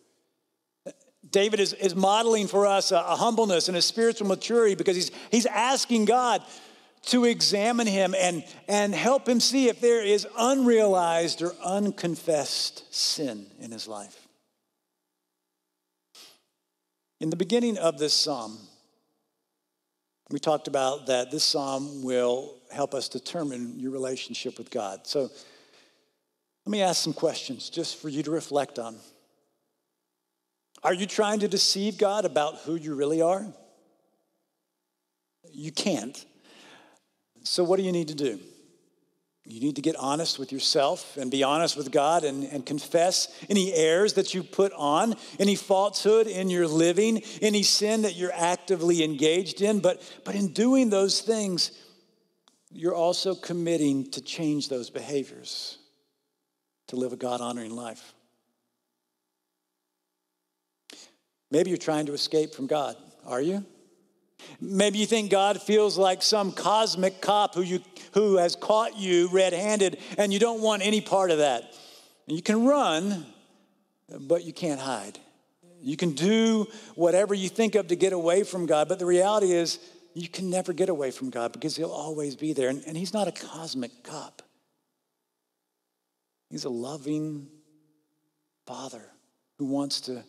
David 1.29 1.59
is, 1.59 1.73
is 1.73 1.95
modeling 1.95 2.47
for 2.47 2.67
us 2.67 2.91
a, 2.91 2.97
a 2.97 3.15
humbleness 3.15 3.67
and 3.67 3.77
a 3.77 3.81
spiritual 3.81 4.27
maturity 4.27 4.75
because 4.75 4.95
he's, 4.95 5.12
he's 5.31 5.45
asking 5.45 6.05
God, 6.05 6.43
to 7.05 7.25
examine 7.25 7.87
him 7.87 8.15
and, 8.17 8.43
and 8.67 8.95
help 8.95 9.27
him 9.27 9.39
see 9.39 9.67
if 9.67 9.81
there 9.81 10.03
is 10.03 10.27
unrealized 10.37 11.41
or 11.41 11.53
unconfessed 11.63 12.93
sin 12.93 13.45
in 13.59 13.71
his 13.71 13.87
life. 13.87 14.27
In 17.19 17.29
the 17.29 17.35
beginning 17.35 17.77
of 17.77 17.97
this 17.97 18.13
psalm, 18.13 18.57
we 20.29 20.39
talked 20.39 20.67
about 20.67 21.07
that 21.07 21.29
this 21.29 21.43
psalm 21.43 22.03
will 22.03 22.55
help 22.71 22.93
us 22.93 23.09
determine 23.09 23.79
your 23.79 23.91
relationship 23.91 24.57
with 24.57 24.71
God. 24.71 25.05
So 25.05 25.29
let 26.65 26.71
me 26.71 26.81
ask 26.81 27.03
some 27.03 27.13
questions 27.13 27.69
just 27.69 28.01
for 28.01 28.09
you 28.09 28.23
to 28.23 28.31
reflect 28.31 28.79
on. 28.79 28.95
Are 30.83 30.93
you 30.93 31.05
trying 31.05 31.41
to 31.41 31.47
deceive 31.47 31.97
God 31.97 32.25
about 32.25 32.59
who 32.59 32.75
you 32.75 32.95
really 32.95 33.21
are? 33.21 33.45
You 35.51 35.71
can't. 35.71 36.25
So, 37.43 37.63
what 37.63 37.77
do 37.77 37.84
you 37.84 37.91
need 37.91 38.08
to 38.08 38.15
do? 38.15 38.39
You 39.45 39.60
need 39.60 39.75
to 39.75 39.82
get 39.82 39.97
honest 39.97 40.39
with 40.39 40.53
yourself 40.53 41.17
and 41.17 41.29
be 41.29 41.43
honest 41.43 41.75
with 41.75 41.91
God 41.91 42.23
and, 42.23 42.45
and 42.45 42.65
confess 42.65 43.27
any 43.49 43.73
errors 43.73 44.13
that 44.13 44.34
you 44.34 44.41
put 44.41 44.71
on, 44.71 45.15
any 45.38 45.56
falsehood 45.56 46.27
in 46.27 46.49
your 46.49 46.65
living, 46.65 47.21
any 47.41 47.62
sin 47.62 48.03
that 48.03 48.15
you're 48.15 48.32
actively 48.34 49.03
engaged 49.03 49.62
in. 49.62 49.82
But, 49.82 50.01
but 50.23 50.36
in 50.36 50.53
doing 50.53 50.89
those 50.89 51.19
things, 51.19 51.71
you're 52.71 52.95
also 52.95 53.36
committing 53.36 54.10
to 54.12 54.21
change 54.21 54.69
those 54.69 54.89
behaviors, 54.89 55.77
to 56.88 56.95
live 56.95 57.12
a 57.12 57.17
God 57.17 57.41
honoring 57.41 57.75
life. 57.75 58.13
Maybe 61.51 61.69
you're 61.69 61.77
trying 61.77 62.06
to 62.06 62.13
escape 62.13 62.53
from 62.56 62.67
God. 62.67 62.95
Are 63.25 63.41
you? 63.41 63.65
Maybe 64.62 64.97
you 64.97 65.06
think 65.06 65.32
God 65.32 65.62
feels 65.62 65.97
like 65.97 66.21
some 66.21 66.51
cosmic 66.51 67.21
cop 67.21 67.56
who, 67.56 67.62
you, 67.62 67.79
who 68.13 68.38
has 68.38 68.56
caught 68.56 68.97
you 68.97 69.29
red 69.29 69.53
handed 69.53 69.99
and 70.17 70.32
you 70.32 70.39
don't 70.39 70.62
want 70.62 70.86
any 70.86 71.01
part 71.01 71.32
of 71.32 71.39
that. 71.39 71.73
You 72.27 72.41
can 72.41 72.65
run, 72.65 73.25
but 74.19 74.43
you 74.43 74.53
can't 74.53 74.79
hide. 74.79 75.19
You 75.82 75.97
can 75.97 76.13
do 76.13 76.67
whatever 76.95 77.34
you 77.34 77.49
think 77.49 77.75
of 77.75 77.88
to 77.88 77.95
get 77.95 78.13
away 78.13 78.43
from 78.43 78.65
God, 78.65 78.88
but 78.88 78.99
the 78.99 79.06
reality 79.06 79.51
is 79.51 79.79
you 80.13 80.29
can 80.29 80.49
never 80.49 80.71
get 80.71 80.89
away 80.89 81.12
from 81.12 81.29
God 81.29 81.51
because 81.51 81.75
He'll 81.75 81.91
always 81.91 82.36
be 82.36 82.53
there. 82.53 82.69
And, 82.69 82.84
and 82.88 82.95
He's 82.95 83.13
not 83.13 83.27
a 83.27 83.32
cosmic 83.32 83.91
cop, 84.03 84.41
He's 86.49 86.63
a 86.63 86.69
loving 86.69 87.47
Father 88.65 89.03
who 89.58 89.65
wants 89.65 90.01
to 90.01 90.23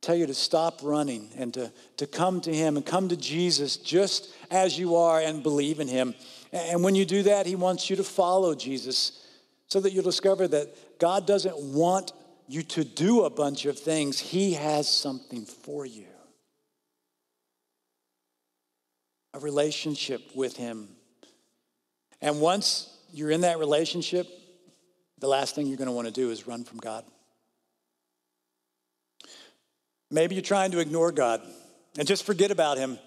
tell 0.00 0.14
you 0.14 0.26
to 0.26 0.34
stop 0.34 0.80
running 0.82 1.30
and 1.36 1.52
to, 1.54 1.72
to 1.96 2.06
come 2.06 2.40
to 2.42 2.54
Him 2.54 2.76
and 2.76 2.86
come 2.86 3.08
to 3.08 3.16
Jesus 3.16 3.76
just 3.76 4.32
as 4.50 4.78
you 4.78 4.96
are 4.96 5.20
and 5.20 5.42
believe 5.42 5.80
in 5.80 5.88
Him. 5.88 6.14
And 6.52 6.82
when 6.82 6.94
you 6.94 7.04
do 7.04 7.24
that, 7.24 7.46
He 7.46 7.56
wants 7.56 7.90
you 7.90 7.96
to 7.96 8.04
follow 8.04 8.54
Jesus 8.54 9.26
so 9.66 9.80
that 9.80 9.92
you'll 9.92 10.04
discover 10.04 10.48
that 10.48 10.98
God 10.98 11.26
doesn't 11.26 11.58
want 11.58 12.12
you 12.46 12.62
to 12.62 12.84
do 12.84 13.24
a 13.24 13.30
bunch 13.30 13.66
of 13.66 13.78
things, 13.78 14.18
He 14.18 14.54
has 14.54 14.88
something 14.88 15.44
for 15.44 15.84
you. 15.84 16.06
A 19.34 19.38
relationship 19.38 20.22
with 20.34 20.56
Him. 20.56 20.88
And 22.22 22.40
once 22.40 22.96
you're 23.12 23.30
in 23.30 23.42
that 23.42 23.58
relationship, 23.58 24.26
the 25.18 25.28
last 25.28 25.54
thing 25.54 25.66
you're 25.66 25.76
going 25.76 25.86
to 25.86 25.92
want 25.92 26.06
to 26.06 26.12
do 26.12 26.30
is 26.30 26.46
run 26.46 26.64
from 26.64 26.78
God. 26.78 27.04
Maybe 30.10 30.34
you're 30.34 30.42
trying 30.42 30.70
to 30.72 30.78
ignore 30.78 31.12
God 31.12 31.42
and 31.98 32.08
just 32.08 32.24
forget 32.24 32.50
about 32.50 32.78
Him. 32.78 32.98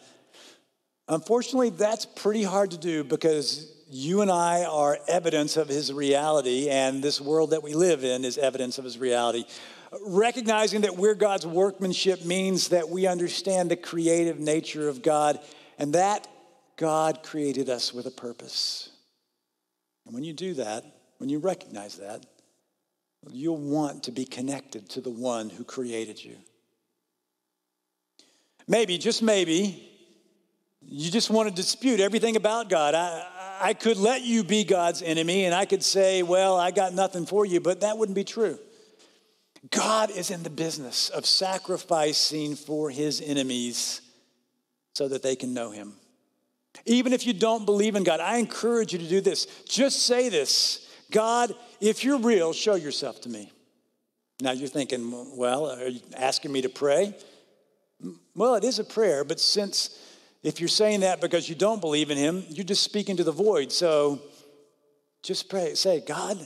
Unfortunately, 1.08 1.72
that's 1.72 2.06
pretty 2.06 2.44
hard 2.44 2.72
to 2.72 2.78
do 2.78 3.04
because 3.04 3.72
you 3.90 4.22
and 4.22 4.32
I 4.32 4.64
are 4.64 4.98
evidence 5.08 5.58
of 5.58 5.68
His 5.68 5.92
reality, 5.92 6.70
and 6.70 7.04
this 7.04 7.20
world 7.20 7.50
that 7.50 7.64
we 7.64 7.74
live 7.74 8.04
in 8.04 8.24
is 8.24 8.38
evidence 8.38 8.78
of 8.78 8.86
His 8.86 8.98
reality. 8.98 9.44
Recognizing 10.06 10.82
that 10.82 10.96
we're 10.96 11.16
God's 11.16 11.46
workmanship 11.46 12.24
means 12.24 12.70
that 12.70 12.90
we 12.90 13.08
understand 13.08 13.70
the 13.70 13.76
creative 13.76 14.40
nature 14.40 14.88
of 14.88 15.02
God 15.02 15.40
and 15.78 15.94
that 15.94 16.28
God 16.78 17.24
created 17.24 17.70
us 17.70 17.94
with 17.94 18.06
a 18.06 18.12
purpose. 18.12 18.90
And 20.06 20.16
when 20.16 20.24
you 20.24 20.34
do 20.34 20.54
that, 20.54 20.86
when 21.18 21.30
you 21.30 21.40
recognize 21.40 21.98
that, 21.98 22.26
you'll 23.30 23.58
want 23.58 24.04
to 24.04 24.12
be 24.12 24.26
connected 24.26 24.90
to 24.92 25.02
the 25.02 25.10
one 25.10 25.50
who 25.50 25.64
created 25.64 26.24
you. 26.24 26.38
Maybe, 28.68 28.98
just 28.98 29.22
maybe, 29.22 29.90
you 30.82 31.12
just 31.12 31.30
want 31.30 31.50
to 31.50 31.56
dispute 31.56 32.00
everything 32.00 32.36
about 32.36 32.70
God. 32.70 32.96
I, 32.96 33.60
I 33.62 33.74
could 33.74 33.98
let 33.98 34.24
you 34.24 34.44
be 34.44 34.64
God's 34.64 35.02
enemy 35.02 35.46
and 35.46 35.54
I 35.54 35.66
could 35.66 35.84
say, 35.84 36.24
well, 36.24 36.58
I 36.58 36.72
got 36.72 36.94
nothing 36.94 37.26
for 37.26 37.46
you, 37.46 37.60
but 37.60 37.82
that 37.82 37.98
wouldn't 37.98 38.16
be 38.16 38.24
true. 38.24 38.58
God 39.70 40.10
is 40.10 40.32
in 40.32 40.42
the 40.42 40.50
business 40.50 41.10
of 41.10 41.26
sacrificing 41.26 42.56
for 42.56 42.90
his 42.90 43.22
enemies 43.22 44.02
so 44.94 45.08
that 45.08 45.22
they 45.22 45.36
can 45.36 45.54
know 45.54 45.70
him. 45.70 45.94
Even 46.86 47.14
if 47.14 47.28
you 47.28 47.34
don't 47.34 47.66
believe 47.66 47.96
in 47.96 48.04
God, 48.04 48.20
I 48.20 48.38
encourage 48.38 48.94
you 48.94 49.00
to 49.00 49.08
do 49.08 49.22
this. 49.22 49.46
Just 49.68 50.06
say 50.06 50.30
this 50.30 50.88
God, 51.12 51.54
if 51.80 52.04
you're 52.04 52.18
real, 52.18 52.54
show 52.54 52.76
yourself 52.76 53.22
to 53.22 53.30
me. 53.30 53.52
Now 54.42 54.52
you're 54.54 54.70
thinking, 54.70 55.38
well, 55.38 55.70
are 55.70 55.88
you 55.88 56.02
asking 56.16 56.52
me 56.52 56.62
to 56.64 56.70
pray? 56.70 57.16
Well, 58.36 58.56
it 58.56 58.64
is 58.64 58.80
a 58.80 58.84
prayer, 58.84 59.24
but 59.24 59.40
since 59.40 60.00
if 60.44 60.60
you're 60.60 60.70
saying 60.70 61.02
that 61.02 61.22
because 61.22 61.48
you 61.50 61.56
don't 61.56 61.82
believe 61.82 62.12
in 62.12 62.18
him, 62.18 62.44
you're 62.50 62.66
just 62.66 62.84
speaking 62.84 63.18
to 63.18 63.24
the 63.24 63.32
void. 63.32 63.72
So 63.72 64.22
just 65.24 65.50
pray, 65.50 65.76
say, 65.76 66.02
God, 66.02 66.38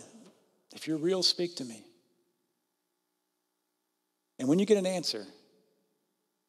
if 0.73 0.87
you're 0.87 0.97
real, 0.97 1.23
speak 1.23 1.55
to 1.57 1.65
me. 1.65 1.85
And 4.37 4.49
when 4.49 4.59
you 4.59 4.65
get 4.65 4.77
an 4.77 4.85
answer, 4.85 5.25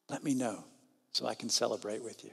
let 0.08 0.24
me 0.24 0.34
know 0.34 0.64
so 1.12 1.26
I 1.26 1.34
can 1.34 1.48
celebrate 1.48 2.02
with 2.02 2.24
you. 2.24 2.30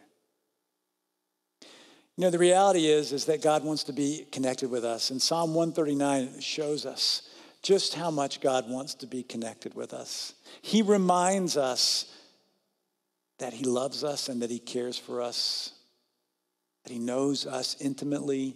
You 2.15 2.25
know, 2.25 2.29
the 2.29 2.39
reality 2.39 2.87
is, 2.87 3.11
is 3.11 3.25
that 3.25 3.41
God 3.41 3.63
wants 3.63 3.83
to 3.85 3.93
be 3.93 4.27
connected 4.31 4.69
with 4.69 4.83
us. 4.83 5.09
And 5.09 5.21
Psalm 5.21 5.53
139 5.55 6.39
shows 6.39 6.85
us 6.85 7.29
just 7.63 7.95
how 7.95 8.11
much 8.11 8.41
God 8.41 8.69
wants 8.69 8.93
to 8.95 9.07
be 9.07 9.23
connected 9.23 9.73
with 9.73 9.93
us. 9.93 10.33
He 10.61 10.81
reminds 10.81 11.57
us 11.57 12.05
that 13.39 13.53
He 13.53 13.65
loves 13.65 14.03
us 14.03 14.29
and 14.29 14.41
that 14.41 14.49
He 14.49 14.59
cares 14.59 14.97
for 14.97 15.21
us, 15.21 15.73
that 16.83 16.91
He 16.91 16.99
knows 16.99 17.45
us 17.45 17.75
intimately, 17.79 18.55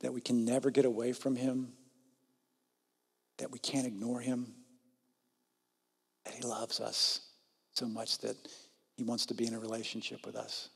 that 0.00 0.12
we 0.12 0.20
can 0.20 0.44
never 0.44 0.70
get 0.70 0.84
away 0.84 1.12
from 1.12 1.36
Him, 1.36 1.72
that 3.38 3.50
we 3.50 3.58
can't 3.58 3.86
ignore 3.86 4.20
Him, 4.20 4.54
that 6.24 6.34
He 6.34 6.42
loves 6.42 6.80
us 6.80 7.20
so 7.72 7.86
much 7.86 8.18
that 8.18 8.36
He 8.96 9.04
wants 9.04 9.26
to 9.26 9.34
be 9.34 9.46
in 9.46 9.54
a 9.54 9.58
relationship 9.58 10.24
with 10.24 10.36
us. 10.36 10.70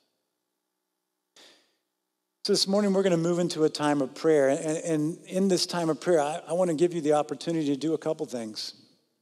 So 2.44 2.54
this 2.54 2.66
morning 2.66 2.94
we're 2.94 3.02
going 3.02 3.10
to 3.10 3.18
move 3.18 3.38
into 3.38 3.64
a 3.64 3.68
time 3.68 4.00
of 4.00 4.14
prayer. 4.14 4.48
And, 4.48 4.60
and 4.60 5.18
in 5.26 5.48
this 5.48 5.66
time 5.66 5.90
of 5.90 6.00
prayer, 6.00 6.20
I, 6.20 6.40
I 6.48 6.52
want 6.54 6.70
to 6.70 6.76
give 6.76 6.94
you 6.94 7.02
the 7.02 7.12
opportunity 7.12 7.66
to 7.66 7.76
do 7.76 7.92
a 7.92 7.98
couple 7.98 8.24
things. 8.24 8.74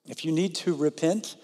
If 0.06 0.24
you 0.24 0.30
need 0.30 0.54
to 0.56 0.74
repent, 0.74 1.36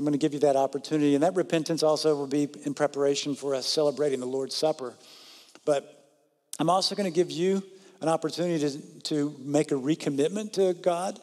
I'm 0.00 0.04
going 0.06 0.12
to 0.12 0.18
give 0.18 0.32
you 0.32 0.40
that 0.40 0.56
opportunity. 0.56 1.14
And 1.14 1.22
that 1.22 1.36
repentance 1.36 1.82
also 1.82 2.16
will 2.16 2.26
be 2.26 2.48
in 2.64 2.72
preparation 2.72 3.34
for 3.34 3.54
us 3.54 3.66
celebrating 3.66 4.18
the 4.18 4.24
Lord's 4.24 4.56
Supper. 4.56 4.94
But 5.66 6.06
I'm 6.58 6.70
also 6.70 6.94
going 6.94 7.04
to 7.04 7.14
give 7.14 7.30
you 7.30 7.62
an 8.00 8.08
opportunity 8.08 8.66
to, 8.66 9.00
to 9.00 9.36
make 9.40 9.72
a 9.72 9.74
recommitment 9.74 10.54
to 10.54 10.72
God, 10.72 11.20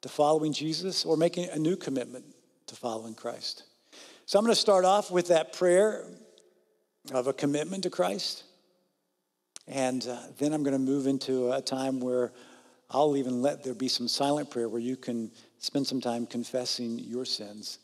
to 0.00 0.08
following 0.08 0.52
Jesus, 0.52 1.04
or 1.04 1.16
making 1.16 1.50
a 1.50 1.56
new 1.60 1.76
commitment 1.76 2.24
to 2.66 2.74
following 2.74 3.14
Christ. 3.14 3.62
So 4.26 4.40
I'm 4.40 4.44
going 4.44 4.56
to 4.56 4.60
start 4.60 4.84
off 4.84 5.12
with 5.12 5.28
that 5.28 5.52
prayer 5.52 6.04
of 7.12 7.28
a 7.28 7.32
commitment 7.32 7.84
to 7.84 7.90
Christ. 7.90 8.42
And 9.68 10.04
uh, 10.04 10.18
then 10.36 10.52
I'm 10.52 10.64
going 10.64 10.74
to 10.74 10.80
move 10.80 11.06
into 11.06 11.52
a 11.52 11.62
time 11.62 12.00
where 12.00 12.32
I'll 12.90 13.16
even 13.16 13.40
let 13.40 13.62
there 13.62 13.72
be 13.72 13.86
some 13.86 14.08
silent 14.08 14.50
prayer 14.50 14.68
where 14.68 14.80
you 14.80 14.96
can 14.96 15.30
spend 15.60 15.86
some 15.86 16.00
time 16.00 16.26
confessing 16.26 16.98
your 16.98 17.24
sins. 17.24 17.78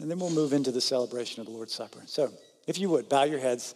And 0.00 0.10
then 0.10 0.18
we'll 0.18 0.30
move 0.30 0.54
into 0.54 0.72
the 0.72 0.80
celebration 0.80 1.40
of 1.40 1.46
the 1.46 1.52
Lord's 1.52 1.74
Supper. 1.74 2.00
So, 2.06 2.32
if 2.66 2.78
you 2.78 2.88
would, 2.88 3.08
bow 3.08 3.24
your 3.24 3.38
heads. 3.38 3.74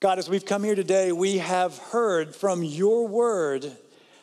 God, 0.00 0.18
as 0.18 0.30
we've 0.30 0.46
come 0.46 0.64
here 0.64 0.74
today, 0.74 1.12
we 1.12 1.38
have 1.38 1.76
heard 1.76 2.34
from 2.34 2.62
your 2.62 3.06
word 3.06 3.70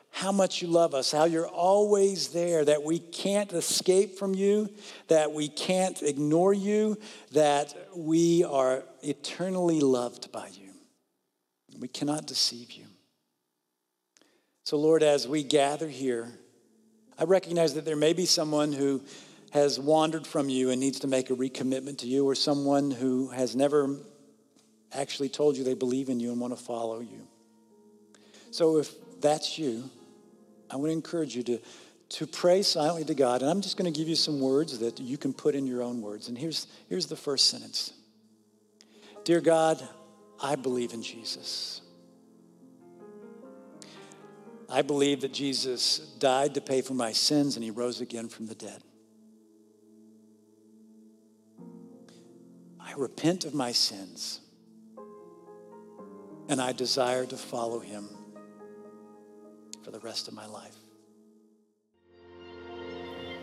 how 0.09 0.31
much 0.31 0.61
you 0.61 0.69
love 0.69 0.95
us, 0.95 1.11
how 1.11 1.25
you're 1.25 1.47
always 1.47 2.29
there, 2.29 2.63
that 2.65 2.81
we 2.81 2.97
can't 2.97 3.51
escape 3.53 4.17
from 4.17 4.33
you, 4.33 4.69
that 5.09 5.33
we 5.33 5.49
can't 5.49 6.01
ignore 6.01 6.53
you, 6.53 6.97
that 7.33 7.75
we 7.95 8.43
are 8.45 8.83
eternally 9.03 9.81
loved 9.81 10.31
by 10.31 10.47
you. 10.53 10.71
We 11.77 11.89
cannot 11.89 12.25
deceive 12.25 12.71
you. 12.71 12.85
So, 14.63 14.77
Lord, 14.77 15.03
as 15.03 15.27
we 15.27 15.43
gather 15.43 15.89
here, 15.89 16.31
I 17.19 17.25
recognize 17.25 17.73
that 17.75 17.85
there 17.85 17.95
may 17.95 18.13
be 18.13 18.25
someone 18.25 18.71
who 18.71 19.03
has 19.55 19.79
wandered 19.79 20.27
from 20.27 20.49
you 20.49 20.69
and 20.69 20.81
needs 20.81 20.99
to 20.99 21.07
make 21.07 21.29
a 21.29 21.33
recommitment 21.33 21.99
to 21.99 22.07
you, 22.07 22.27
or 22.27 22.35
someone 22.35 22.91
who 22.91 23.29
has 23.29 23.55
never 23.55 23.97
actually 24.91 25.29
told 25.29 25.55
you 25.55 25.63
they 25.63 25.73
believe 25.73 26.09
in 26.09 26.19
you 26.19 26.29
and 26.33 26.41
want 26.41 26.55
to 26.55 26.61
follow 26.61 26.99
you. 26.99 27.25
So, 28.51 28.79
if 28.79 28.93
that's 29.21 29.57
you, 29.57 29.89
I 30.69 30.75
want 30.75 30.89
to 30.89 30.91
encourage 30.91 31.37
you 31.37 31.43
to, 31.43 31.59
to 32.09 32.27
pray 32.27 32.63
silently 32.63 33.05
to 33.05 33.15
God. 33.15 33.43
And 33.43 33.49
I'm 33.49 33.61
just 33.61 33.77
going 33.77 33.91
to 33.91 33.97
give 33.97 34.09
you 34.09 34.17
some 34.17 34.41
words 34.41 34.77
that 34.79 34.99
you 34.99 35.17
can 35.17 35.31
put 35.31 35.55
in 35.55 35.65
your 35.65 35.81
own 35.81 36.01
words. 36.01 36.27
And 36.27 36.37
here's, 36.37 36.67
here's 36.89 37.05
the 37.05 37.15
first 37.15 37.49
sentence 37.49 37.93
Dear 39.23 39.39
God, 39.39 39.81
I 40.43 40.55
believe 40.57 40.91
in 40.91 41.01
Jesus. 41.01 41.79
I 44.69 44.81
believe 44.81 45.21
that 45.21 45.31
Jesus 45.31 45.99
died 46.19 46.55
to 46.55 46.61
pay 46.61 46.81
for 46.81 46.93
my 46.93 47.13
sins 47.13 47.55
and 47.55 47.63
he 47.63 47.71
rose 47.71 48.01
again 48.01 48.27
from 48.27 48.47
the 48.47 48.55
dead. 48.55 48.81
Repent 52.97 53.45
of 53.45 53.53
my 53.53 53.71
sins 53.71 54.41
and 56.47 56.61
I 56.61 56.71
desire 56.71 57.25
to 57.25 57.37
follow 57.37 57.79
him 57.79 58.07
for 59.83 59.89
the 59.91 59.99
rest 59.99 60.27
of 60.27 60.33
my 60.33 60.45
life. 60.45 60.75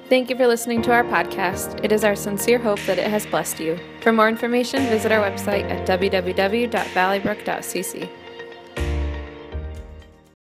Thank 0.09 0.31
you 0.31 0.37
for 0.37 0.47
listening 0.47 0.83
to 0.83 0.93
our 0.93 1.03
podcast. 1.05 1.85
It 1.85 1.91
is 1.91 2.05
our 2.05 2.15
sincere 2.15 2.59
hope 2.59 2.79
that 2.81 2.99
it 2.99 3.09
has 3.09 3.25
blessed 3.25 3.61
you. 3.61 3.79
For 4.03 4.13
more 4.13 4.29
information, 4.29 4.85
visit 4.87 5.11
our 5.11 5.23
website 5.23 5.65
at 5.71 5.89
www.valleybrook.cc. 5.89 8.11